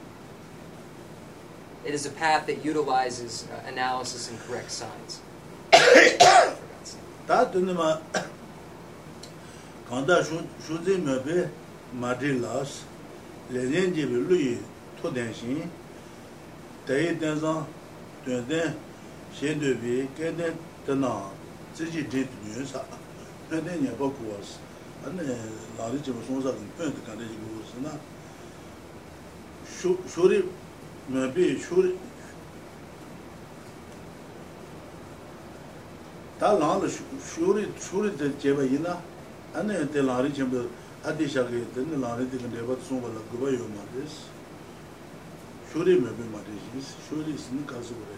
[1.86, 5.21] it is a path that utilizes uh, analysis and correct signs.
[7.28, 7.43] tā
[9.88, 11.47] kāndā shūdzi mē pē
[11.95, 12.84] mā tī lās
[13.55, 14.55] lēnyēn jī pē lū yī
[14.99, 15.69] tō tēn shīn
[16.88, 17.63] tā yī tēn sāng
[25.06, 27.98] 드뉴사 근데 냐 버쿠스 안에 나리 좀 송사는 뻔드 간데 지고스나
[29.66, 30.48] 슈 슈리
[31.08, 31.98] 메베 슈리
[36.38, 39.02] 다 나를 슈리 슈리 때 제바 이나
[39.54, 40.70] 안에 때 나리 좀
[41.04, 44.26] 아디샤게 된 나리 때 근데 바 송발라 그바 요 마데스
[45.72, 48.16] 슈리 메베 마데스 슈리 신 가서 그래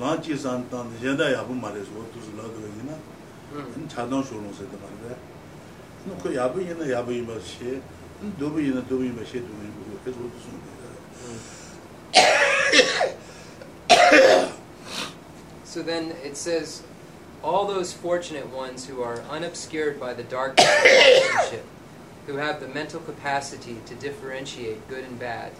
[0.00, 2.96] 라지 산탄 제다 야부 마데스 워투스 라도 이나
[3.52, 5.16] 은 자동 쇼로 세다 말
[6.06, 7.80] 베 그 야부 이나 야부 이마시
[8.38, 10.72] 도부 이나 도부 이마시 도부 이고 그래서 워투스
[15.64, 16.82] So then it says,
[17.42, 21.64] all those fortunate ones who are unobscured by the darkness of relationship,
[22.26, 25.52] who have the mental capacity to differentiate good and bad,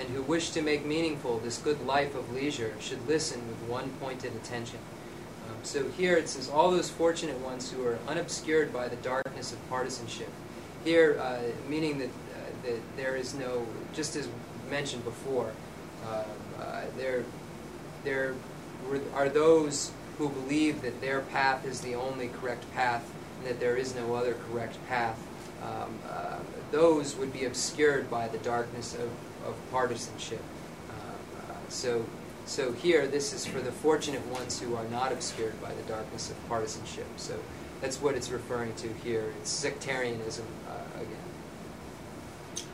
[0.00, 3.90] and who wish to make meaningful this good life of leisure, should listen with one
[4.00, 4.80] pointed attention.
[5.63, 9.69] So here it says, all those fortunate ones who are unobscured by the darkness of
[9.69, 10.29] partisanship.
[10.83, 11.39] Here, uh,
[11.69, 14.27] meaning that, uh, that there is no, just as
[14.69, 15.51] mentioned before,
[16.05, 16.23] uh,
[16.61, 17.23] uh, there,
[18.03, 18.35] there
[19.13, 23.75] are those who believe that their path is the only correct path and that there
[23.75, 25.19] is no other correct path.
[25.63, 26.37] Um, uh,
[26.71, 29.09] those would be obscured by the darkness of,
[29.45, 30.41] of partisanship.
[30.89, 32.05] Uh, uh, so,
[32.47, 36.31] so here, this is for the fortunate ones who are not obscured by the darkness
[36.31, 37.05] of partisanship.
[37.17, 37.37] So
[37.81, 39.33] that's what it's referring to here.
[39.41, 40.45] It's sectarianism
[40.95, 42.65] again.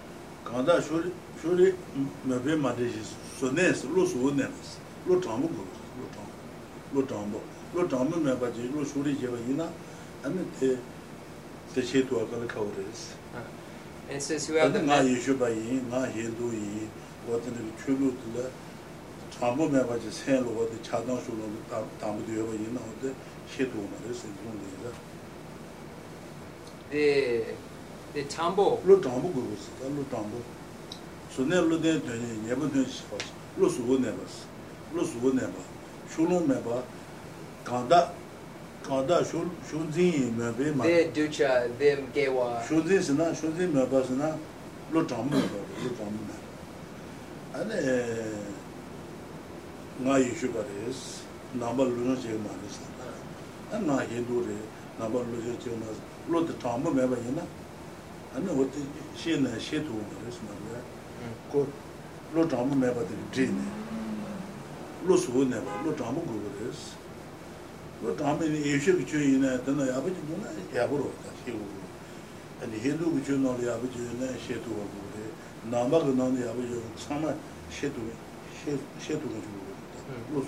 [19.43, 23.15] 이 어떤 추루들 장부 메바지 세로 어디 차당 쇼로 다 담도 여바 이나 어디
[23.49, 24.93] 셰도 말레스 이런 데가
[26.91, 27.45] the
[28.15, 28.81] The tumble.
[28.87, 30.43] lo dhambu gu gu si, ta lo dhambu.
[31.31, 33.99] Su ne lo den duen yin, nye bu duen shi pa si, lo su gu
[33.99, 34.47] ne ba si,
[34.95, 35.61] lo su gu ne ba.
[36.09, 36.83] Shu lo me ba,
[37.63, 38.11] kanda,
[38.83, 40.85] kanda shu, shu zin yin me be ma.
[40.85, 42.65] The ducha, the gewa.
[42.67, 44.35] Shu zin si na, shu zin me ba si na,
[44.91, 46.35] lo dhambu me ba, lo dhambu me.
[47.53, 48.42] Ane, nga yu shu
[50.02, 51.22] nga yishu baris,
[51.54, 52.80] namba luna chega maris,
[53.70, 54.58] nga hindu re,
[54.98, 57.46] namba luna chega maris, lo te tamba meba yina,
[58.36, 58.80] ane wote
[59.16, 60.82] she na she tu maris marwa,
[61.52, 61.68] ko
[62.34, 63.64] lo tamba meba te dri ne,
[65.06, 66.96] lo suhu neba, lo tamba gu baris,
[68.02, 71.14] lo tamba ni yishu ki chu yina, tena yabu chi guna yabu ro,
[71.46, 75.02] she gu gu, ane hindu ki chu nol yabu chi yina, she tu wa gu
[75.14, 77.36] re, namba gu nol yabu chi yina, tsama
[77.70, 78.02] she tu,
[78.98, 79.63] she tu gu chu
[80.32, 80.46] res.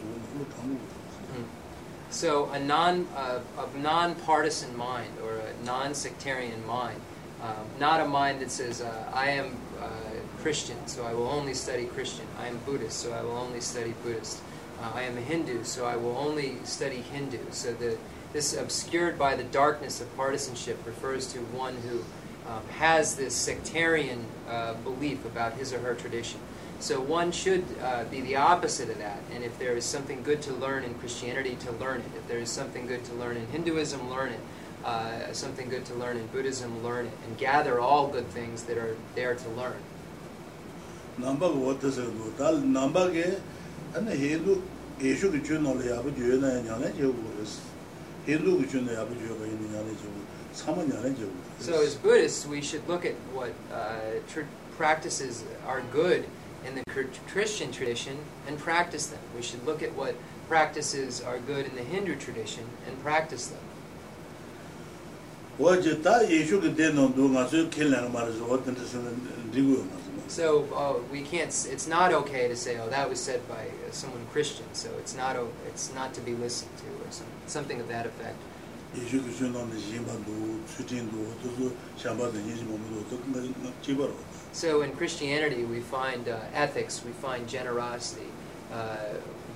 [2.09, 7.01] So a non uh, a non-partisan mind or a non-sectarian mind,
[7.41, 9.89] um, not a mind that says uh, I am uh,
[10.41, 12.25] Christian, so I will only study Christian.
[12.39, 14.41] I am Buddhist, so I will only study Buddhist.
[14.81, 17.39] Uh, I am a Hindu, so I will only study Hindu.
[17.51, 17.97] So the
[18.33, 22.03] this obscured by the darkness of partisanship refers to one who
[22.51, 26.39] um, has this sectarian uh, belief about his or her tradition.
[26.79, 29.19] So one should uh, be the opposite of that.
[29.33, 32.11] And if there is something good to learn in Christianity, to learn it.
[32.17, 34.39] If there is something good to learn in Hinduism, learn it.
[34.83, 37.17] Uh, something good to learn in Buddhism, learn it.
[37.25, 39.77] And gather all good things that are there to learn.
[41.19, 43.39] namba go wata se do dal namba ge
[43.95, 44.61] ane hindu
[44.99, 47.61] yeshu ge chun no le na nya le je gu res
[48.25, 50.21] hindu ge chun yabu jue ba yin nya le je gu
[50.51, 54.51] sama nya le je gu So as Buddhists, we should look at what uh, tr-
[54.75, 56.25] practices are good
[56.65, 56.83] in the
[57.27, 58.17] Christian tradition
[58.47, 59.19] and practice them.
[59.35, 60.15] We should look at what
[60.47, 63.61] practices are good in the Hindu tradition and practice them.
[65.57, 68.57] wa je ta yeshu ge de no do nga so ken la ma re so
[68.57, 71.53] ta se ndi gu ma so So uh, we can't.
[71.71, 75.15] It's not okay to say, "Oh, that was said by uh, someone Christian." So it's
[75.15, 75.37] not.
[75.67, 78.35] It's not to be listened to, or some, something of that effect.
[84.55, 85.55] Yeshu ge chun no de yin ba do chu tin do to so sha ba
[85.55, 86.29] de yin ji mo do to nga ji ba ro So in Christianity, we find
[86.29, 87.03] uh, ethics.
[87.03, 88.29] We find generosity.
[88.71, 88.95] Uh,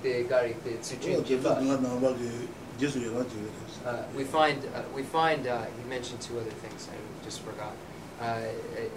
[0.02, 1.62] the gari the wa tsujin je ta jiba.
[1.62, 2.48] nga namba ge
[2.78, 6.20] je su ye la je res Uh, we find uh, we find uh, he mentioned
[6.20, 7.72] two other things I just forgot.
[8.20, 8.42] Uh,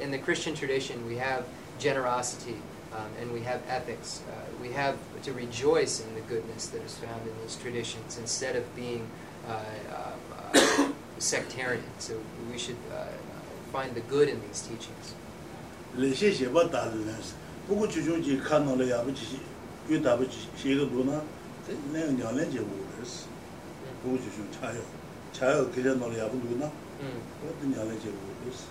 [0.02, 1.46] in the Christian tradition, we have
[1.80, 2.58] generosity
[2.92, 4.22] um, and we have ethics.
[4.28, 8.58] Uh, we have to rejoice in the goodness that is found in these traditions instead
[8.58, 9.08] of being
[9.48, 9.62] uh,
[9.92, 10.12] uh,
[10.54, 11.84] uh, sectarian.
[12.00, 12.20] So
[12.52, 13.06] we should uh,
[13.72, 15.16] find the good in these teachings.
[15.98, 17.34] leshe sheba dali lensi
[17.68, 19.40] buku chuchu ji ka nolo yabu chi
[19.88, 21.22] yu dabu chi shega guna
[21.92, 23.28] nayo nyalen je wu lensi
[24.04, 24.82] buku chuchu chayo.
[25.32, 27.72] Chayo kire nolo yabu guna wadu hmm.
[27.74, 28.66] nyalen je wu lensi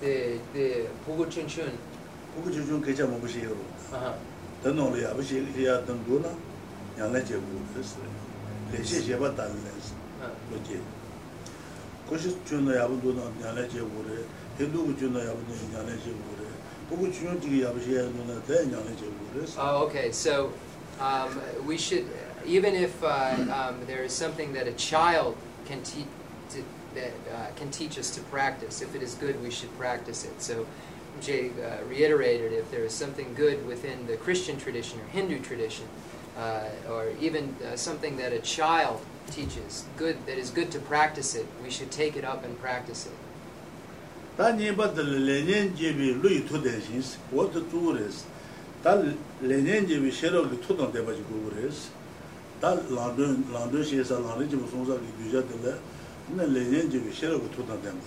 [0.00, 1.72] de de buku chunchun
[2.34, 4.14] buku chuchun kecha mabu shega guna
[4.62, 6.28] dan nolo yabu shega ya dan guna
[6.98, 7.96] nyalen je wu lensi
[8.72, 9.94] leshe sheba dali lensi
[10.50, 10.80] lo je.
[12.08, 14.24] Ko shi chu na ya bu du na yang le je wu re
[14.58, 16.46] gu chu na ya bu du yang le je wu re
[16.88, 18.64] bu gu chu chu ji ge ya bu na de
[18.96, 20.12] je wu Oh, okay.
[20.12, 20.52] So
[21.00, 22.06] um, we should,
[22.46, 26.06] even if uh, um, there is something that a child can teach,
[26.94, 28.80] that uh, can teach us to practice.
[28.80, 30.40] If it is good, we should practice it.
[30.40, 30.66] So
[31.20, 35.86] Je uh, reiterated, if there is something good within the Christian tradition or Hindu tradition,
[36.38, 39.00] uh, or even uh, something that a child
[39.30, 43.06] teaches good that is good to practice it we should take it up and practice
[43.06, 43.12] it.
[44.36, 47.60] Ta ni ba de le nyen je bi lu yi tu de jin wo de
[47.70, 48.24] tu res.
[48.82, 51.88] Ta le nyen je bi she ro lu tu don de ba ji gu res.
[52.60, 55.30] Ta la de la de she sa la de ji mo song sa gi du
[55.30, 55.78] ja de le
[56.36, 58.04] ne le nyen je bi she ro lu tu don de ma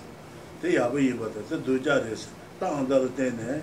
[0.62, 2.28] de ya ba yi ba de du ja res.
[2.60, 3.62] Ta an da de ne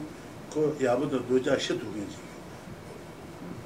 [0.50, 2.16] ko ya ba de du ja she tu gen ji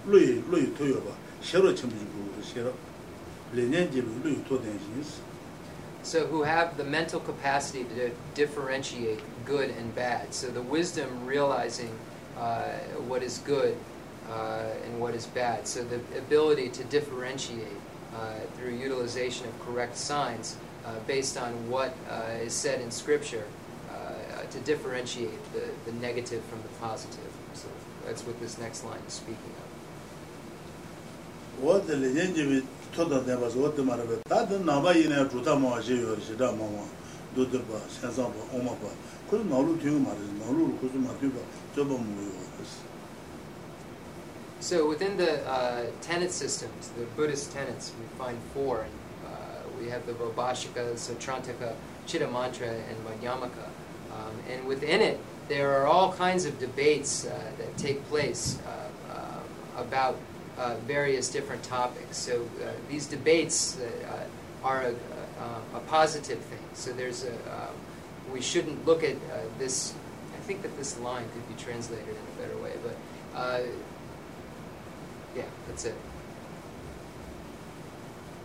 [0.07, 2.73] lu yi lu yi tu yo ba she ro chim ji gu res she ro
[6.03, 10.33] So who have the mental capacity to differentiate good and bad.
[10.33, 11.91] So the wisdom realizing
[12.39, 12.63] uh,
[13.07, 13.77] what is good
[14.31, 15.67] uh, and what is bad.
[15.67, 17.67] So the ability to differentiate
[18.17, 20.57] uh, through utilization of correct signs
[20.87, 23.45] uh, based on what uh, is said in Scripture
[23.91, 27.31] uh, to differentiate the, the negative from the positive.
[27.53, 27.69] So
[28.07, 31.65] that's what this next line is speaking of.
[44.61, 48.87] So within the uh, tenet systems, the Buddhist tenets, we find four.
[49.25, 49.29] Uh,
[49.81, 51.73] we have the Vaibhashika, Sautrantika,
[52.07, 53.69] Chittamatra, and Madhyamaka.
[54.13, 55.19] Um, and within it,
[55.49, 60.17] there are all kinds of debates uh, that take place uh, uh, about
[60.61, 62.19] uh, various different topics.
[62.19, 64.27] So uh, these debates uh,
[64.63, 64.91] are a,
[65.75, 66.65] a, a positive thing.
[66.75, 67.75] So there's a um,
[68.31, 69.95] we shouldn't look at uh, this.
[70.35, 73.61] I think that this line could be translated in a better way, but uh,
[75.35, 75.95] yeah, that's it.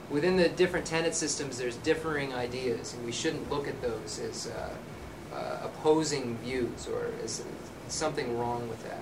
[0.10, 4.48] Within the different tenet systems, there's differing ideas, and we shouldn't look at those as
[4.48, 7.44] uh, uh, opposing views or as
[7.88, 9.02] something wrong with that.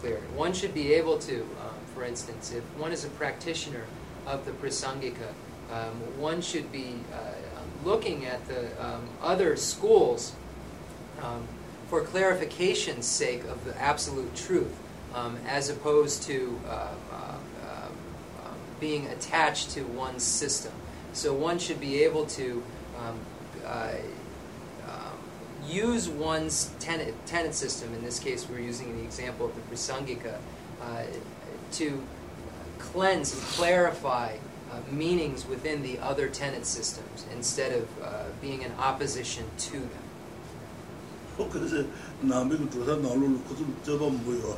[0.00, 0.18] clear.
[0.34, 3.84] One should be able to, um, for instance, if one is a practitioner
[4.26, 5.32] of the Prasangika,
[5.72, 7.32] um, one should be uh,
[7.84, 10.34] looking at the um, other schools
[11.22, 11.46] um,
[11.88, 14.74] for clarification's sake of the absolute truth,
[15.14, 17.38] um, as opposed to uh, uh,
[18.80, 20.72] being attached to one's system.
[21.12, 22.62] So one should be able to
[23.64, 23.92] uh,
[25.68, 30.38] use one's tenet system, in this case we're using the example of the Prasangika,
[30.82, 31.02] uh,
[31.72, 32.02] to
[32.78, 34.36] cleanse and clarify
[34.70, 39.90] uh, meanings within the other tenet systems instead of uh, being in opposition to them.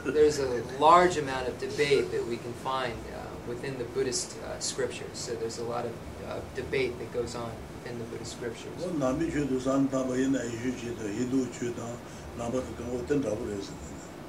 [0.04, 4.58] There's a large amount of debate that we can find uh, within the Buddhist uh,
[4.60, 5.92] scriptures, so there's a lot of
[6.28, 7.50] uh, debate that goes on
[7.90, 8.84] in the Buddhist scriptures.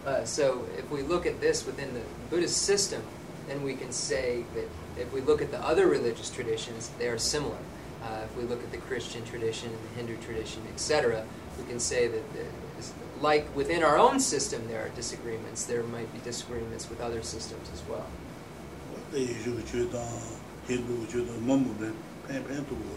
[0.06, 3.04] Uh, so if we look at this within the Buddhist system,
[3.48, 4.68] then we can say that
[4.98, 7.58] if we look at the other religious traditions, they are similar.
[8.04, 11.26] Uh, if we look at the Christian tradition, the Hindu tradition, etc.,
[11.58, 12.44] we can say that, uh,
[12.78, 15.66] the, like within our own system, there are disagreements.
[15.66, 18.06] There might be disagreements with other systems as well.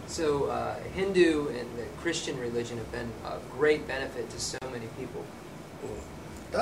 [0.07, 4.87] So uh, Hindu and the Christian religion have been of great benefit to so many
[4.99, 5.25] people.
[5.73, 6.59] That.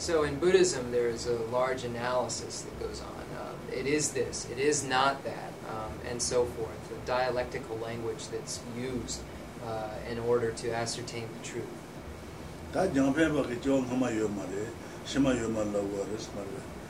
[0.00, 3.24] So in Buddhism, there is a large analysis that goes on.
[3.40, 6.88] Um, it is this, it is not that, um, and so forth.
[6.88, 9.20] The dialectical language that's used
[9.66, 11.64] uh, in order to ascertain the truth.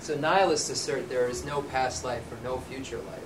[0.01, 3.23] So nihilists assert there is no past life or no future life.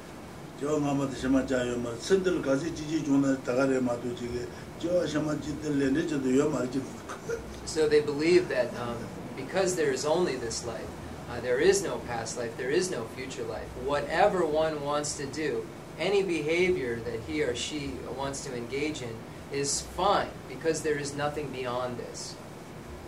[7.66, 8.96] So they believe that um,
[9.36, 10.88] because there is only this life,
[11.30, 13.68] uh, there is no past life, there is no future life.
[13.84, 15.66] Whatever one wants to do,
[15.98, 19.14] any behavior that he or she wants to engage in,
[19.51, 22.35] is fine because there is nothing beyond this.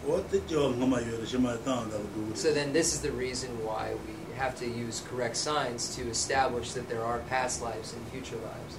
[0.07, 4.53] 어때 저 하마요 심마 땅다고 두고 So then, this is the reason why we have
[4.59, 8.77] to use correct signs to establish that there are past lives and future lives.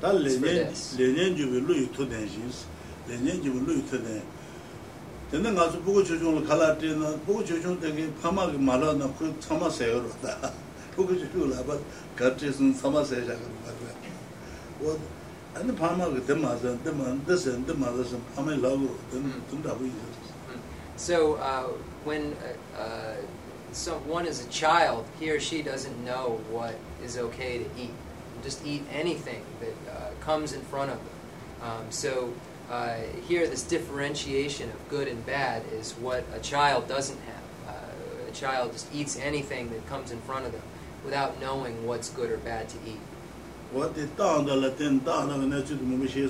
[0.00, 0.96] 다 It's for 레년 this.
[1.00, 2.66] 레년 주에 루이 토덴시스
[3.08, 4.22] 레년 주에 루이 토덴
[5.30, 10.52] 근데 가서 보고 조종을 갈아 때는 보고 조종 되게 파마게 말하나 그 참아 세요로다
[10.94, 11.78] 보고 조종을 하바
[12.14, 14.96] 같이선 참아 세자고 말이야
[15.53, 16.09] pāma
[18.35, 18.57] pāma
[19.11, 19.29] hmm.
[19.29, 20.59] hmm.
[20.95, 21.63] So uh,
[22.03, 22.35] when
[22.77, 23.15] uh, uh,
[23.71, 27.91] so one is a child, he or she doesn't know what is okay to eat.
[28.43, 31.69] Just eat anything that uh, comes in front of them.
[31.69, 32.33] Um, so
[32.69, 32.95] uh,
[33.27, 37.75] here, this differentiation of good and bad is what a child doesn't have.
[37.75, 40.61] Uh, a child just eats anything that comes in front of them
[41.03, 42.99] without knowing what's good or bad to eat
[43.73, 46.27] tānda la tēn tānda nā shē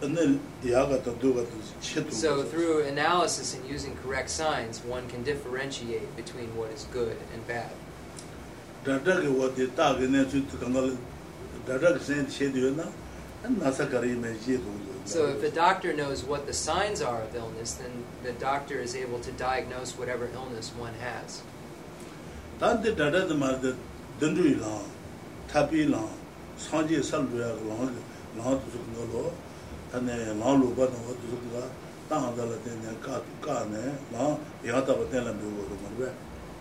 [0.00, 0.38] nē
[1.04, 7.16] tā So through analysis and using correct signs one can differentiate between what is good
[7.34, 7.70] and bad.
[8.84, 10.96] Dātā ki wāti tā ki nā chūtu kāngā
[11.66, 12.86] dātā ki sēn shē tūyo na
[13.48, 17.22] nā sā kārī mē shē tūga So if the doctor knows what the signs are
[17.22, 21.42] of illness then the doctor is able to diagnose whatever illness one has
[25.52, 26.08] lang,
[26.58, 28.60] sanji sal lang, lang
[29.12, 29.32] lo,
[29.92, 30.86] lang lupa
[33.02, 34.84] ka ka ne, lang yang.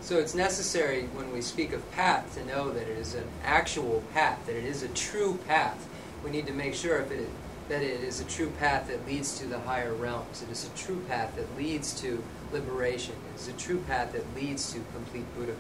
[0.01, 4.03] So it's necessary when we speak of path to know that it is an actual
[4.13, 5.87] path, that it is a true path.
[6.23, 7.29] We need to make sure if it,
[7.67, 10.41] that it is a true path that leads to the higher realms.
[10.41, 13.15] It is a true path that leads to liberation.
[13.35, 15.57] It is a true path that leads to complete Buddhahood.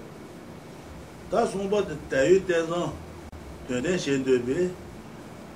[3.69, 4.63] dēdēn shēn dēbē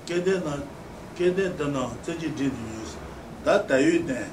[0.06, 0.54] kēdēn nā
[1.18, 2.92] kēdēn dāna tsēchī dīn dī yūs
[3.46, 4.28] dā dāyū dēn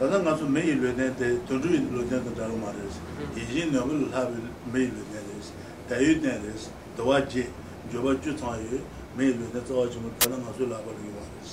[0.00, 2.96] dāna ngā tsū mēyī lō dēn dē dōndrū yī lō dēn dā dārū mā rēs
[3.36, 4.40] yīyī nā wī lā wī
[4.72, 5.50] mēyī lō dēn rēs
[5.90, 7.44] dāyū dēn rēs dāwā jē
[7.92, 8.80] jōba chū tsā yū
[9.18, 11.52] mēyī lō dēn tsā wā chī mō dāna ngā tsū lā bā rī wā rēs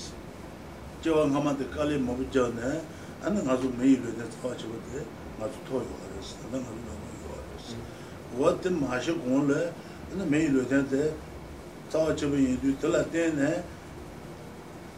[1.04, 2.72] jē wā ngā mā dē kā lī mō bū jā nē
[3.28, 5.04] ānā ngā tsū mēyī lō dēn tsā wā chī mō dē
[5.40, 7.68] ngā tsū tō yō wā rēs dāna ngā tsū lā bā rī wā rēs
[8.40, 9.62] wā tē mā shē gōng lē
[10.14, 11.04] ānā mēyī lō dēn dē
[11.94, 13.64] tsawa chibu yindu tila tenne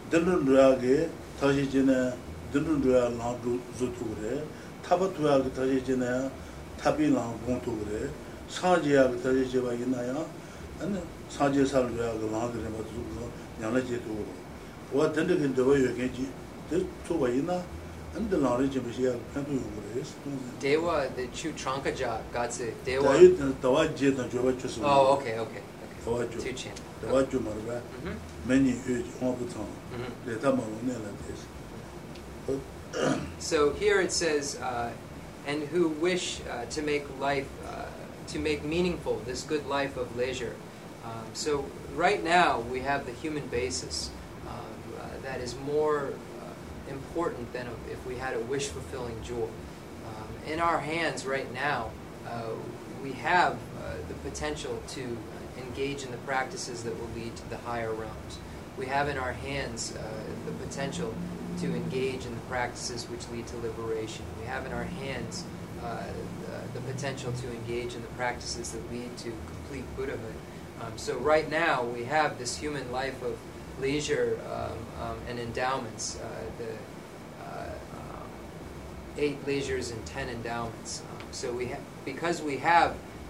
[0.09, 2.13] dindun dhruya ge tashi jine
[2.53, 3.35] dindun dhruya lang
[3.77, 4.41] zu tukure
[4.81, 6.31] taba dhruya ge tashi jine
[6.81, 8.09] tabi lang gong tukure
[8.47, 10.15] sanji ya ge tashi jiba yina ya
[11.27, 13.27] sanji sal dhruya ge lang dhruya ma tukure
[13.59, 14.35] nyana je tukure
[14.89, 16.29] kuwa dindun ge dhruya yo genji
[16.69, 17.61] dhruya tukwa yina
[18.15, 20.13] And the knowledge of Shia Kandu Yugures.
[20.61, 23.11] Dewa, the Chu Trankaja, Gatsi, Dewa.
[23.61, 24.79] Dawa Jeta Joba Chusu.
[24.81, 25.59] Oh, okay, okay.
[26.05, 26.35] Tā wā okay.
[26.37, 26.81] chū, Two chant.
[27.01, 28.15] tā wā chū mā rā bā, Mhm,
[28.47, 30.11] mē nī yu jī, wā bū tāng, mhm.
[30.27, 32.59] lē tā mā lā tē.
[33.39, 34.91] So here it says, uh,
[35.47, 37.85] and who wish uh, to make life, uh,
[38.27, 40.55] to make meaningful this good life of leisure.
[41.03, 41.65] Um, so
[41.95, 44.09] right now we have the human basis
[44.47, 44.53] um,
[44.99, 49.49] uh, that is more uh, important than if we had a wish fulfilling jewel.
[50.07, 51.91] Um, in our hands right now,
[52.27, 52.43] uh,
[53.03, 55.17] we have uh, the potential to
[55.57, 58.39] engage in the practices that will lead to the higher realms.
[58.77, 60.01] We have in our hands uh,
[60.45, 61.13] the potential
[61.59, 64.25] to engage in the practices which lead to liberation.
[64.41, 65.45] We have in our hands
[65.83, 66.03] uh,
[66.73, 70.33] the, the potential to engage in the practices that lead to complete Buddhahood.
[70.81, 73.37] Um, so right now we have this human life of
[73.79, 76.19] leisure um, um, and endowments.
[76.19, 76.27] Uh,
[76.57, 78.29] the uh, um,
[79.17, 81.01] eight leisures and ten endowments.
[81.01, 82.95] Um, so we ha- because we have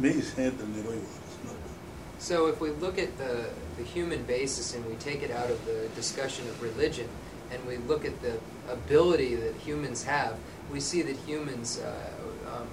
[0.00, 1.70] rā sū nā rū.
[2.18, 5.64] So if we look at the, the human basis and we take it out of
[5.66, 7.08] the discussion of religion
[7.50, 8.38] and we look at the
[8.70, 10.38] ability that humans have,
[10.70, 12.10] we see that humans, uh,
[12.54, 12.68] um,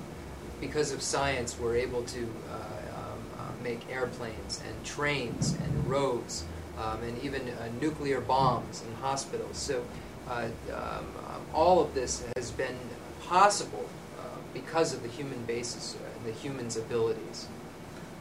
[0.61, 6.45] because of science, were able to uh, um, uh, make airplanes and trains and roads
[6.77, 9.57] um, and even uh, nuclear bombs and hospitals.
[9.57, 9.83] So
[10.29, 12.77] uh, um, um, all of this has been
[13.25, 13.89] possible
[14.19, 14.23] uh,
[14.53, 17.47] because of the human basis, the human's abilities.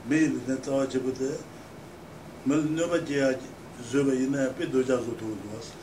[0.08, 1.30] mē yu lū tē tsā chī bā tē,
[2.46, 3.28] mē lū nē bā jī yā
[3.90, 5.74] zū bā yin nā yā, pē dō jā sū tū rū wā sī,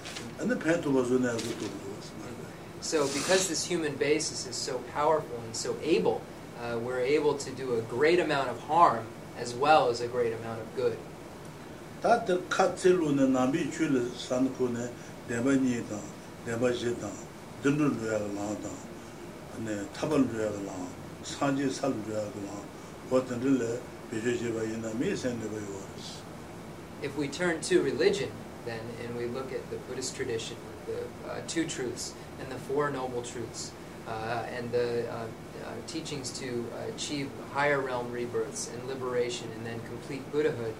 [0.41, 2.45] anē pēn tū bā sū nā yā sū tū rū wā sī, mā rū.
[2.81, 6.21] So, because this human basis is so powerful and so able,
[6.61, 9.05] uh, we're able to do a great amount of harm
[9.37, 10.97] as well as a great amount of good.
[12.01, 13.45] Tā tē kā tsē lū nē nā
[21.25, 21.49] wā
[24.99, 25.15] rī
[25.97, 26.21] sī.
[27.01, 28.31] If we turn to religion,
[28.65, 30.55] then, and we look at the Buddhist tradition,
[30.87, 33.71] the uh, two truths and the four noble truths,
[34.07, 35.27] uh, and the uh, uh,
[35.87, 36.65] teachings to
[36.95, 40.73] achieve higher realm rebirths and liberation and then complete Buddhahood,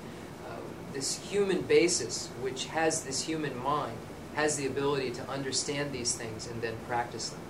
[0.48, 0.58] uh,
[0.94, 3.98] this human basis, which has this human mind,
[4.36, 7.42] has the ability to understand these things and then practice them.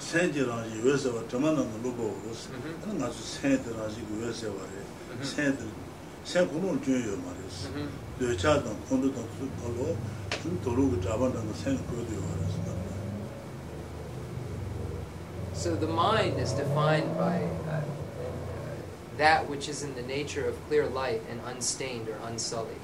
[0.00, 2.96] Sēn jī rāng jī wē sē wā, tamā nā ngā lū bō wā sī, anā
[2.98, 4.84] ngā sū sēn tē rāng jī wē sē rē,
[5.32, 5.68] sēn tē,
[6.24, 7.86] sēn khu yō mā rē sī,
[8.20, 9.88] dō chā tāng, kōndō tāng sū kā lō,
[10.40, 11.30] sū tō rū kā chā bā
[11.62, 12.60] sēn kō dō yō wā rē sī.
[15.60, 17.82] So the mind is defined by uh,
[19.18, 22.80] that which is in the nature of clear light and unstained or unsullied.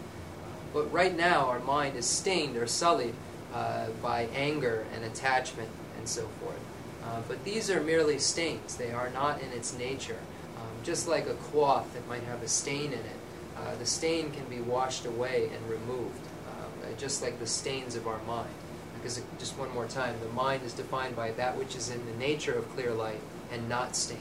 [0.74, 3.14] But right now, our mind is stained or sullied
[3.55, 6.65] uh, by anger and attachment and so forth.
[7.06, 10.18] Uh, but these are merely stains, they are not in its nature.
[10.56, 13.20] Um, just like a cloth that might have a stain in it,
[13.56, 16.18] uh, the stain can be washed away and removed,
[16.48, 18.50] uh, just like the stains of our mind.
[18.94, 22.16] because just one more time, the mind is defined by that which is in the
[22.16, 23.20] nature of clear light
[23.52, 24.20] and not stained.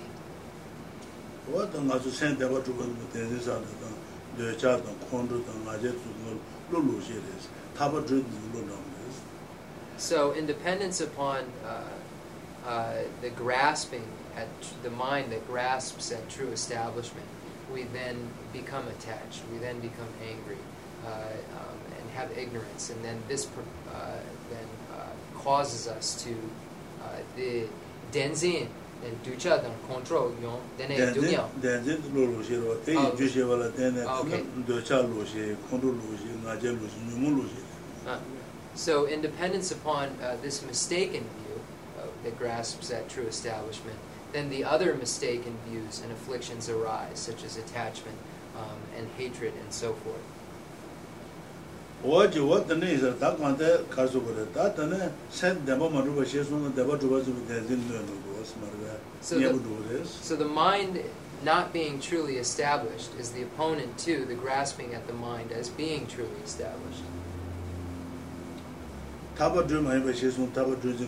[9.98, 11.84] So, in dependence upon uh,
[12.68, 14.04] uh, the grasping
[14.36, 17.28] at tr- the mind that grasps at true establishment,
[17.74, 18.16] we then
[18.54, 19.42] become attached.
[19.52, 20.58] We then become angry
[21.06, 24.18] uh, um, and have ignorance, and then this uh,
[24.50, 26.32] then uh, causes us to
[27.04, 27.68] uh, the
[28.12, 28.68] denzin
[29.06, 31.44] and ducha dan control yon dene dunya.
[31.62, 34.42] dēnzi lō lō shē rō tē yī chū shē wā lā tēne Ah, okay.
[34.66, 37.46] dē chā lō shē khuān chū lō shē ngā jē lō shē nyū mū lō
[37.54, 37.62] shē
[38.08, 38.20] Uh,
[38.76, 41.45] so, in dependence upon uh, this mistaken view
[42.26, 43.98] that grasps at true establishment,
[44.34, 48.18] then the other mistaken views and afflictions arise, such as attachment
[48.58, 50.26] um, and hatred and so forth.
[52.06, 55.62] wā jī wā tēne yī tā kāng tē kā sū kō rē tā tēne sēn
[55.66, 58.98] dēpa mā rūpa shē sū na dēpa rūpa sū nō nō kō sī mā rūpa
[59.22, 61.00] So the- bū rū rē sī So, the mind
[61.44, 66.06] not being truly established is the opponent to the grasping at the mind as being
[66.06, 67.02] truly established.
[69.40, 71.08] tā pa chū mā yī pa shē sū tā pa chū jī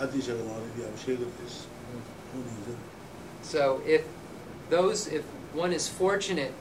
[0.00, 2.76] ā tē shē kē lā rē tē yā bō shē kē rē sī sō
[3.42, 4.04] So if
[4.70, 6.54] those if one is fortunate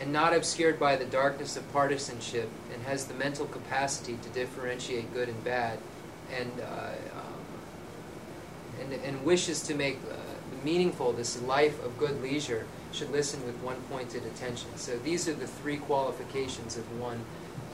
[0.00, 5.12] and not obscured by the darkness of partisanship and has the mental capacity to differentiate
[5.12, 5.78] good and bad
[6.32, 7.40] and uh, um,
[8.80, 10.16] and, and wishes to make uh,
[10.64, 14.68] meaningful this life of good leisure should listen with one pointed attention.
[14.76, 17.20] So these are the three qualifications of one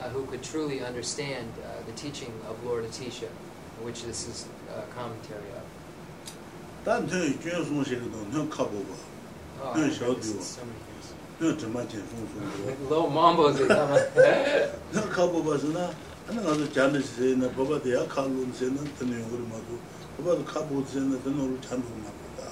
[0.01, 3.29] uh, who could truly understand uh, the teaching of Lord Atisha,
[3.83, 5.65] which this is a commentary of.
[6.85, 8.95] Dan de jue song xie de dong ka bo bo.
[9.61, 10.39] Oh, de xiao du.
[11.39, 12.89] De zhen ma jian song song.
[12.89, 13.97] Low mambo de ta ma.
[14.93, 17.89] De ka bo bo zhen ana ga zu jian de xie na bo ba de
[17.89, 19.77] ya ka lu xie na de ne wu ma du.
[20.17, 22.49] Bo ba ka bo xie na de no lu chan du ma bu da.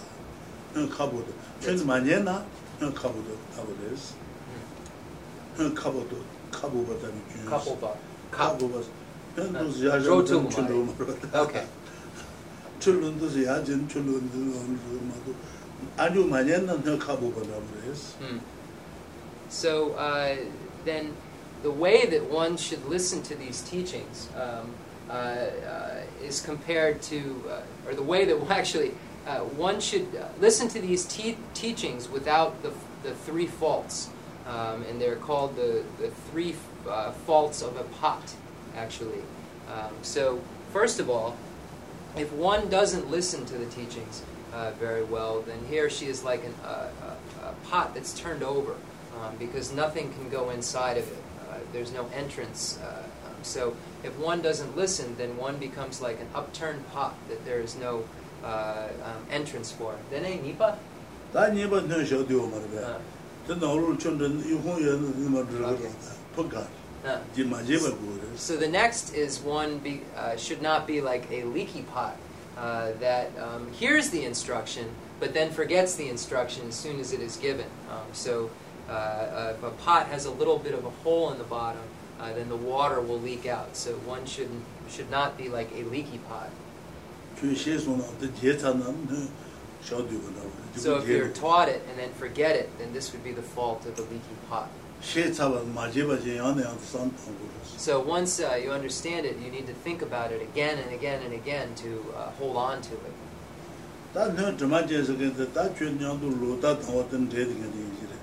[0.74, 1.34] De ka bo de.
[1.62, 2.44] Chen ma nian na
[2.80, 3.90] de ka bo de ta bo de.
[5.56, 5.74] De hmm.
[5.74, 6.20] ka bo de
[6.52, 7.50] ka bo ba de jue.
[7.50, 7.96] Ka bo ba.
[8.32, 8.80] Ka bo ba.
[9.36, 10.86] Bō bā sī nā tō sī yā jā Rō nō tū chū mā rō rē.
[10.88, 11.66] mā rō tā Okay.
[12.80, 15.36] chū rō tō sī yā jīn chū rō rō mā tō
[15.98, 18.40] ā jū mā nyē na nā kā bō bā tā bō rē sī Hmm.
[19.50, 20.36] So uh,
[20.86, 21.14] then,
[21.64, 24.74] the way that one should listen to these teachings um,
[25.10, 28.92] uh, uh, is compared to, uh, or the way that actually
[29.28, 32.72] uh, one should uh, listen to these te- teachings without the,
[33.04, 34.10] the three faults,
[34.48, 36.56] um, and they're called the the three
[36.90, 38.36] uh, faults of a pot,
[38.76, 39.22] actually.
[39.72, 40.42] Um, so
[40.72, 41.36] first of all,
[42.16, 44.24] if one doesn't listen to the teachings
[44.54, 46.88] uh, very well, then he or she is like an, uh,
[47.44, 48.76] a, a pot that's turned over
[49.22, 51.24] um, because nothing can go inside of it.
[51.50, 52.80] Uh, there's no entrance.
[52.82, 57.44] Uh, um, so if one doesn't listen, then one becomes like an upturned pot that
[57.46, 58.06] there is no
[58.44, 59.96] uh, um, entrance for.
[60.10, 60.78] Then a nipa.
[61.36, 62.92] tā nyē bā nā shā tī wā mā rē bē
[63.48, 65.72] tē nā rō chūn tē yu hōng yā nā mā rō rā
[66.38, 66.64] Okay.
[67.06, 70.02] Pō kā jī mā jē bā gō rē sī So the next is one be,
[70.18, 72.18] uh, should not be like a leaky pot
[72.58, 77.22] uh, that um, hears the instruction but then forgets the instruction as soon as it
[77.22, 77.68] is given.
[77.90, 78.50] Um, so
[78.90, 81.82] uh, uh, if a pot has a little bit of a hole in the bottom,
[82.20, 83.76] uh, then the water will leak out.
[83.76, 86.50] So one shouldn't should not be like a leaky pot.
[87.40, 89.28] chū shē sō nā tē jē tsā nā nā
[89.84, 92.70] shā tī wā nā wā rē So if you're taught it and then forget it,
[92.78, 94.70] then this would be the fault of the leaky pot.
[95.04, 97.62] Shē tsā bā mā jē bā jē yā nā yā tā sān tā gō rē
[97.70, 100.92] sī So once uh, you understand it, you need to think about it again and
[100.94, 103.14] again and again to uh, hold on to it.
[104.16, 106.90] tā nā chū mā jē sā kē tā tā chū nyā tū lō tā tā
[106.96, 108.18] wā tā nā rē tī kē tī yī jī rē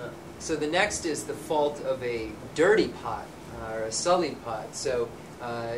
[0.00, 3.24] Uh, So the next is the fault of a dirty pot
[3.62, 4.74] uh, or a sullied pot.
[4.76, 5.08] So
[5.40, 5.72] uh,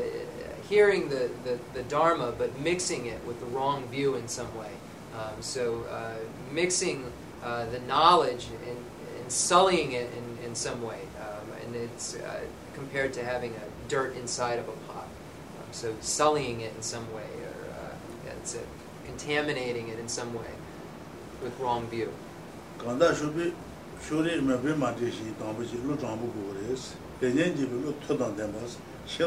[0.68, 4.72] hearing the, the, the Dharma but mixing it with the wrong view in some way.
[5.14, 6.14] Um, so uh,
[6.52, 7.04] mixing
[7.44, 8.76] uh, the knowledge and
[9.30, 11.00] sullying it in, in some way.
[11.20, 12.40] Um, and it's uh,
[12.74, 15.06] compared to having a dirt inside of a pot.
[15.60, 17.94] Um, so sullying it in some way or uh,
[18.40, 18.66] it's it,
[19.04, 20.50] contaminating it in some way
[21.42, 22.12] with wrong view.
[27.18, 28.78] bē nyēn jī bī lō tō tā tēn bā sī
[29.10, 29.26] shē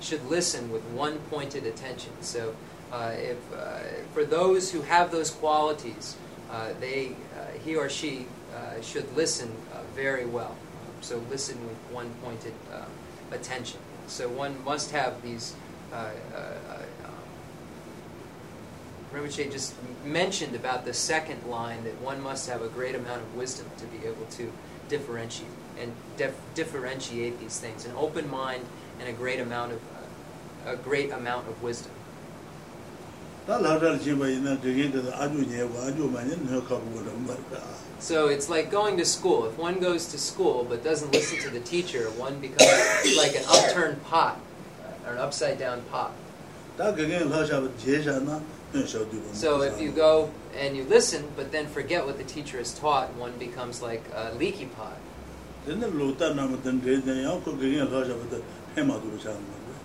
[0.00, 2.12] should listen with one pointed attention.
[2.20, 2.54] So,
[2.94, 3.78] uh, if uh,
[4.12, 6.16] for those who have those qualities,
[6.50, 8.26] uh, they uh, he or she
[8.82, 9.50] should listen
[9.96, 10.56] very well.
[11.00, 12.52] So listen with one pointed
[13.32, 13.80] attention.
[14.06, 15.54] So one must have these.
[19.12, 23.34] Rinpoche just mentioned about the second line that one must have a great amount of
[23.34, 24.52] wisdom to be able to
[24.88, 25.50] differentiate
[25.80, 28.64] and dif- differentiate these things, an open mind
[29.00, 29.80] and a great amount of
[30.66, 31.92] uh, a great amount of wisdom.
[37.98, 39.46] So it's like going to school.
[39.46, 43.44] If one goes to school but doesn't listen to the teacher, one becomes like an
[43.48, 44.40] upturned pot
[45.06, 46.12] or an upside down pot.
[49.34, 53.12] So if you go and you listen but then forget what the teacher has taught,
[53.14, 54.96] one becomes like a leaky pot.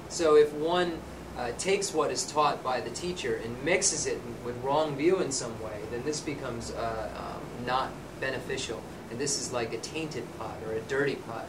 [0.09, 0.99] So if one
[1.37, 5.31] uh, takes what is taught by the teacher and mixes it with wrong view in
[5.31, 8.81] some way, then this becomes uh, um, not beneficial.
[9.11, 11.47] And this is like a tainted pot or a dirty pot.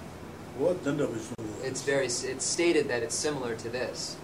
[1.63, 2.07] It's very.
[2.07, 4.17] It's stated that it's similar to this.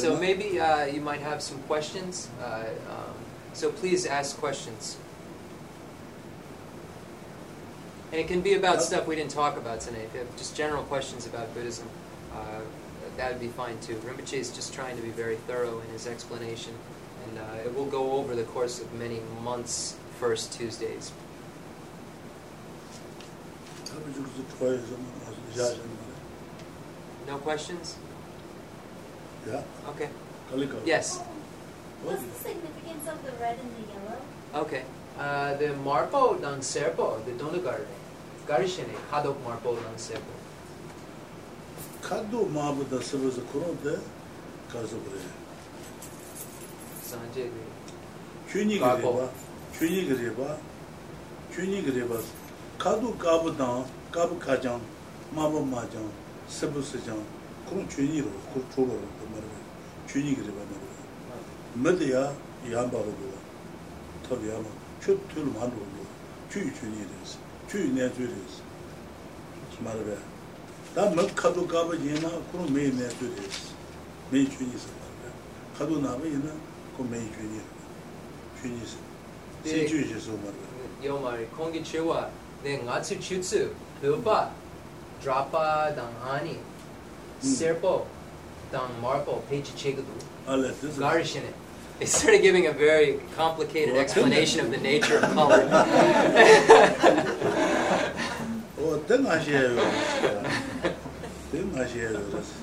[0.00, 2.28] So maybe uh, you might have some questions.
[2.40, 3.14] Uh, um,
[3.54, 4.98] so please ask questions.
[8.12, 10.04] And it can be about stuff we didn't talk about tonight.
[10.04, 11.88] If you have just general questions about Buddhism,
[12.32, 12.60] uh,
[13.16, 13.94] that would be fine too.
[13.96, 16.72] Rinpoche is just trying to be very thorough in his explanation,
[17.26, 21.12] and uh, it will go over the course of many months, first Tuesdays.
[27.26, 27.96] No questions?
[29.46, 29.62] Yeah.
[29.88, 30.08] Okay.
[30.84, 31.18] Yes.
[32.02, 34.20] What's the significance of the red and the yellow?
[34.54, 34.84] Okay.
[35.17, 37.85] Uh, the marpo ng serpo, the donagarne.
[38.47, 40.41] Garishene, kadok marpo ng serpo.
[42.01, 43.95] 카도 마부다 서버서 그런데
[44.67, 45.21] 가서 그래
[47.05, 47.51] Sanjay.
[48.49, 49.13] 균이 가보.
[49.13, 49.31] 그래 봐
[49.73, 50.57] 균이 그래 봐
[51.53, 52.15] 균이 그래 봐
[52.77, 54.81] 카도 까부다 까부 가장
[55.31, 56.11] 마부 마장
[56.49, 57.23] 서버서장
[57.69, 59.51] 그런 균이로 그 조로 그 말이야
[60.07, 60.59] 균이 그래 봐
[61.75, 62.33] 말이야
[62.65, 63.15] 뭐야 양바고
[64.27, 64.74] 더비야 뭐
[65.05, 66.05] 큐트를 만들고
[66.49, 68.61] 큐 균이 됐어 큐 내주를 했어
[69.79, 70.17] 말이야
[70.95, 73.73] 다뭐 카도 까부지나 그런 매일 내주를 했어
[74.29, 75.33] 매일 균이 있어 말이야
[75.77, 76.51] 카도 나베이나
[76.97, 77.61] 그 매일 균이
[78.61, 78.97] 균이 있어
[79.63, 80.71] 세주에서 말이야
[81.01, 82.29] Yomari, kongi chewa,
[82.63, 84.51] ne ngatsu chutsu, bilba,
[85.19, 86.59] drapa dang ani,
[87.41, 88.05] serpo,
[88.71, 90.13] dang marpo, pechi chegadu,
[90.45, 91.53] 알레 뜻은 garishene.
[91.98, 95.62] they started giving a very complicated explanation of the nature of color.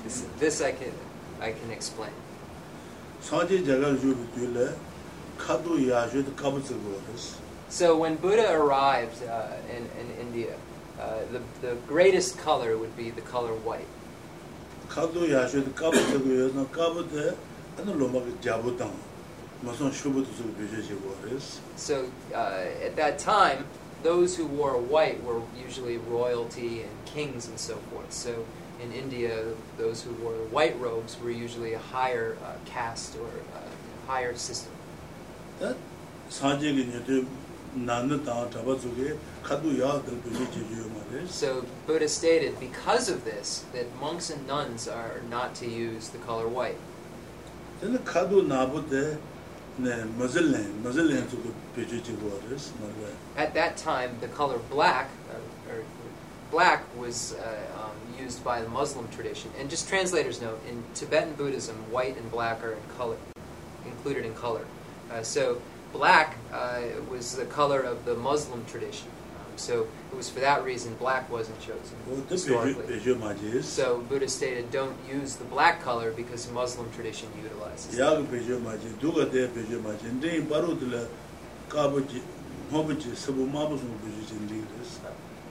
[0.04, 0.92] this, this I can
[1.40, 2.12] I can explain.
[7.68, 10.54] So when Buddha arrived uh, in, in India,
[11.00, 13.86] uh, the, the greatest color would be the color white.
[21.76, 23.66] So uh, at that time,
[24.02, 28.12] those who wore white were usually royalty and kings and so forth.
[28.12, 28.44] So
[28.82, 29.44] in India,
[29.78, 34.72] those who wore white robes were usually a higher uh, caste or uh, higher system.
[41.28, 46.18] So Buddha stated because of this that monks and nuns are not to use the
[46.18, 46.76] color white.
[53.36, 55.10] At that time, the color black,
[55.68, 55.82] or, or
[56.50, 59.50] black, was uh, um, used by the Muslim tradition.
[59.58, 63.16] And just translators note: in Tibetan Buddhism, white and black are in color,
[63.84, 64.64] included in color.
[65.10, 65.60] Uh, so
[65.92, 66.80] black uh,
[67.10, 69.08] was the color of the Muslim tradition.
[69.56, 71.96] So it was for that reason black wasn't chosen.
[73.64, 77.98] So Buddha stated, don't use the black color because the Muslim tradition utilizes it.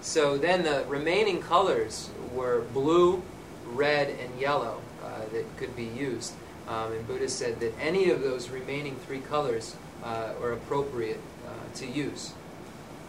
[0.01, 3.21] So then the remaining colors were blue,
[3.67, 6.34] red, and yellow uh, that could be used.
[6.67, 11.75] Um, and Buddha said that any of those remaining three colors uh, are appropriate uh,
[11.75, 12.34] to use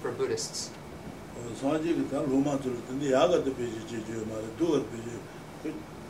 [0.00, 0.70] for Buddhists.
[1.60, 5.18] Sanji ki ta loma tsul tindi yaga de buji jijo ma re duga de buji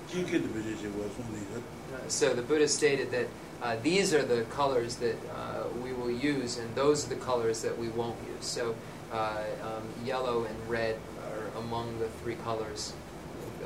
[0.08, 1.62] jiki de buji jiwa sung ni res.
[1.94, 3.26] Uh, so the Buddha stated that
[3.62, 7.62] uh, these are the colors that uh, we will use, and those are the colors
[7.62, 8.44] that we won't use.
[8.46, 8.74] So
[9.12, 10.96] uh, um, yellow and red
[11.28, 12.92] are among the three colors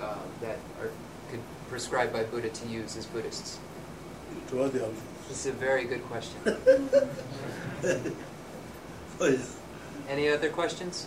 [0.01, 0.91] uh, that are
[1.31, 3.59] could, prescribed by Buddha to use as Buddhists.
[4.51, 4.95] Chua de abu.
[5.29, 6.39] This is a very good question.
[10.09, 11.07] Any other questions?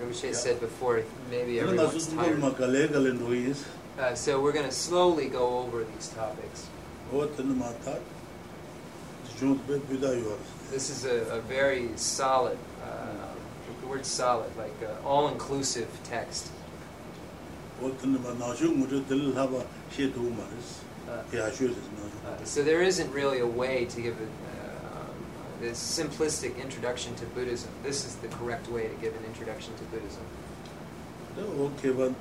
[0.00, 2.58] Rinpoche said before, maybe everyone's su sungol ma tired.
[2.58, 3.64] kale kale ndo yis.
[3.98, 6.68] Uh, so we're going to slowly go over these topics.
[7.12, 7.96] Owa tanda ma ta.
[9.28, 10.36] Jichung be bida yuwa.
[10.70, 13.34] This is a, a very solid, uh,
[13.80, 16.50] the word solid, like uh, all-inclusive text.
[17.82, 20.80] Owa tanda ma na shu ngu zhe dili laba she tu ma res.
[21.08, 24.26] Uh, Ya shu res na Uh, so there isn't really a way to give a,
[25.60, 27.70] this simplistic introduction to Buddhism.
[27.82, 30.22] This is the correct way to give an introduction to Buddhism.
[31.36, 32.14] Da o keba,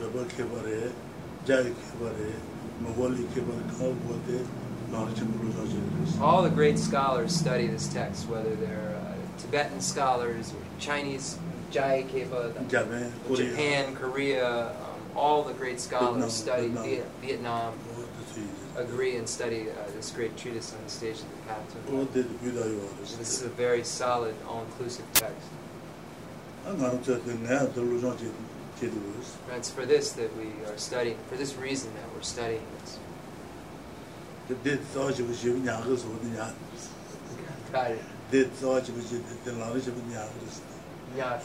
[0.00, 0.92] beba keba re,
[1.46, 2.32] jai keba re,
[2.82, 4.46] mawali keba re, kaal bo de,
[4.90, 6.20] na ri chimu lu zha zhe res.
[6.20, 11.38] All the great scholars study this text, whether they're uh, Tibetan scholars or Chinese,
[11.70, 12.02] Jai
[12.68, 13.92] Japan, Korea.
[13.96, 16.84] Korea, um, all the great Vietnam, scholars study Vietnam.
[16.84, 18.46] Viet- Vietnam, Owa de su yi.
[18.76, 22.12] Agree and study uh, this great treatise on the stage of the path to enlightenment.
[22.14, 23.16] de de bida yuwa So res.
[23.18, 25.48] this is a very solid, all-inclusive text.
[26.66, 28.30] A nga ru tse de nga de lu zha zhe
[28.80, 29.36] zhe du res.
[29.48, 32.98] And it's for this that we are studying, for this reason that we're studying this.
[34.48, 36.50] De de tsa chi bu shi bu nya ge su de nya.
[37.72, 38.02] Got it.
[38.30, 40.62] De tsa chi bu shi de de la ri shi bu nya ge.
[41.16, 41.38] Yeah.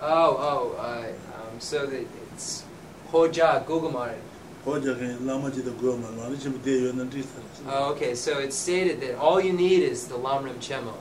[0.00, 1.06] Oh, oh, uh,
[1.38, 2.64] um, so that it's
[3.10, 4.18] Hoja Gugumare.
[4.64, 6.92] Ho jo he la ma chi de go man la ri chi bu de yo
[6.92, 7.24] na ri.
[7.66, 10.92] Oh, okay, so it's stated that all you need is the Lamrim Chenmo.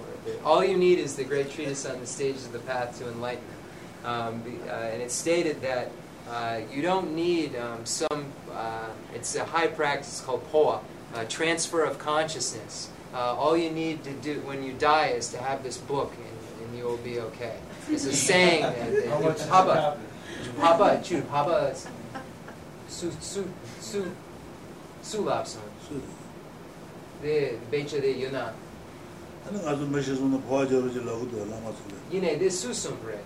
[0.43, 3.59] All you need is the great treatise on the stages of the path to enlightenment.
[4.05, 5.91] Um, uh, and it's stated that
[6.30, 10.80] uh, you don't need um, some, uh, it's a high practice called phowa,
[11.13, 12.89] uh, transfer of consciousness.
[13.13, 16.35] Uh, all you need to do when you die is to have this book and,
[16.86, 17.57] and you'll be okay.
[17.90, 19.98] It's a saying that, How much that is Papa.
[20.60, 21.76] Papa, Chu, Papa,
[22.88, 23.48] Su, Su,
[23.80, 24.16] Su,
[25.03, 25.62] Sulapson.
[25.88, 26.02] Su.
[27.22, 28.53] the becha de yuna.
[29.48, 31.60] Ana nga su me shi su na ho jo ru ji la gu de la
[31.60, 31.95] ma su le.
[32.12, 33.18] Yine this susumbre.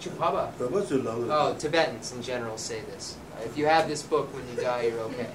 [0.00, 0.50] Chupaba.
[0.58, 1.12] Baba su la.
[1.12, 3.16] Oh, Tibetans in general say this.
[3.36, 5.28] Uh, if you have this book when you die, you're okay.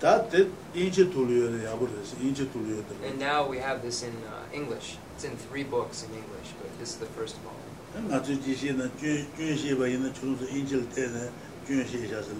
[0.00, 2.14] Da de yi chi tu lu yo ya bu res.
[2.20, 3.08] Yi chi tu lu yo de.
[3.08, 4.96] And now we have this in uh, English.
[5.14, 7.54] It's in three books in English, but this is the first of all.
[8.08, 10.76] nga zu ji xie na jun jun xie ba yin na chung su yin chi
[10.76, 11.30] le te na
[11.66, 12.34] jun xie xia shi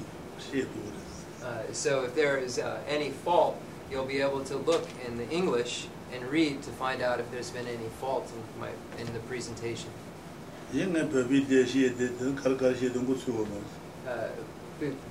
[0.50, 1.24] xie du res.
[1.44, 3.54] Uh, so if there is uh, any fault,
[3.90, 7.50] you'll be able to look in the English and read to find out if there's
[7.50, 8.68] been any fault in my
[9.00, 9.90] in the presentation.
[10.72, 13.44] Yin nga pe bi de xie de de kar kar xie dong gu su wo
[13.44, 13.58] ma.
[14.10, 14.28] Uh,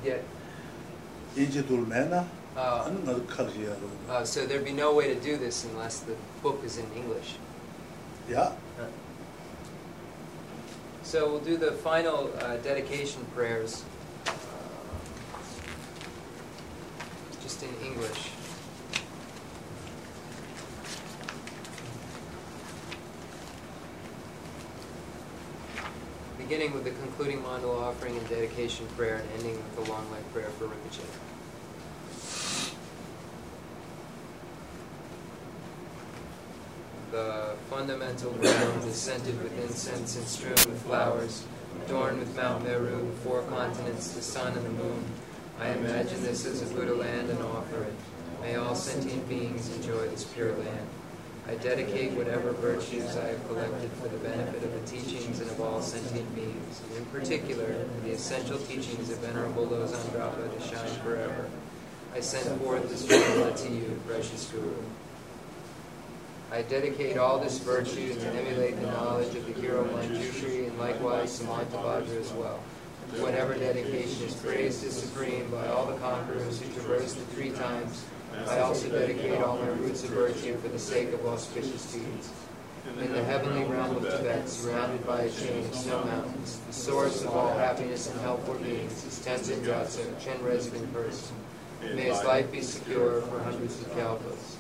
[0.04, 0.18] yeah,
[1.36, 2.24] Yin chi tu lu me na.
[2.58, 3.90] uh, Ana nga zu kar xie ya ro.
[4.10, 7.36] uh, so there'd be no way to do this unless the book is in English.
[8.30, 8.52] Ya.
[11.04, 13.84] So we'll do the final uh, dedication prayers,
[14.26, 14.32] uh,
[17.44, 18.33] just in English.
[26.50, 30.34] Beginning with the concluding mandala offering and dedication prayer, and ending with the long life
[30.34, 31.00] prayer for Rinpoche.
[37.12, 41.46] The fundamental ground is scented with incense and strewn with flowers,
[41.86, 45.06] adorned with Mount Meru, four continents, the sun and the moon.
[45.62, 47.94] I imagine this as a Buddha land and offer it.
[48.42, 50.88] May all sentient beings enjoy this pure land.
[51.48, 55.60] I dedicate whatever virtues I have collected for the benefit of the teachings and of
[55.60, 61.00] all sentient beings, and in particular, the essential teachings of Venerable Losang Drakpa to shine
[61.02, 61.50] forever.
[62.16, 64.74] I send forth this formula to you, precious Guru.
[66.52, 71.40] I dedicate all this virtue to emulate the knowledge of the hero Manjushri and likewise
[71.40, 72.64] Samantabhadra as well.
[73.18, 78.06] Whatever dedication is praised as supreme by all the conquerors who traverse the three times,
[78.48, 82.32] I also dedicate all my roots of virtue for the sake of auspicious deeds.
[83.00, 87.22] In the heavenly realm of Tibet, surrounded by a chain of snow mountains, the source
[87.24, 91.36] of all happiness and for beings is Tenzin Gyatso, Chenrezig in person.
[91.82, 94.56] May his life be secure for hundreds of kalpas.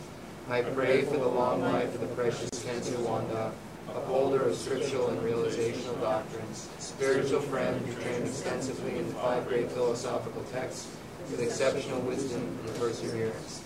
[0.50, 3.52] I pray for the long life of the precious Khensur Wanda,
[3.90, 9.72] upholder of scriptural and realizational doctrines, spiritual friend who trained extensively in the five great
[9.72, 10.88] philosophical texts
[11.32, 13.63] with exceptional wisdom and perseverance.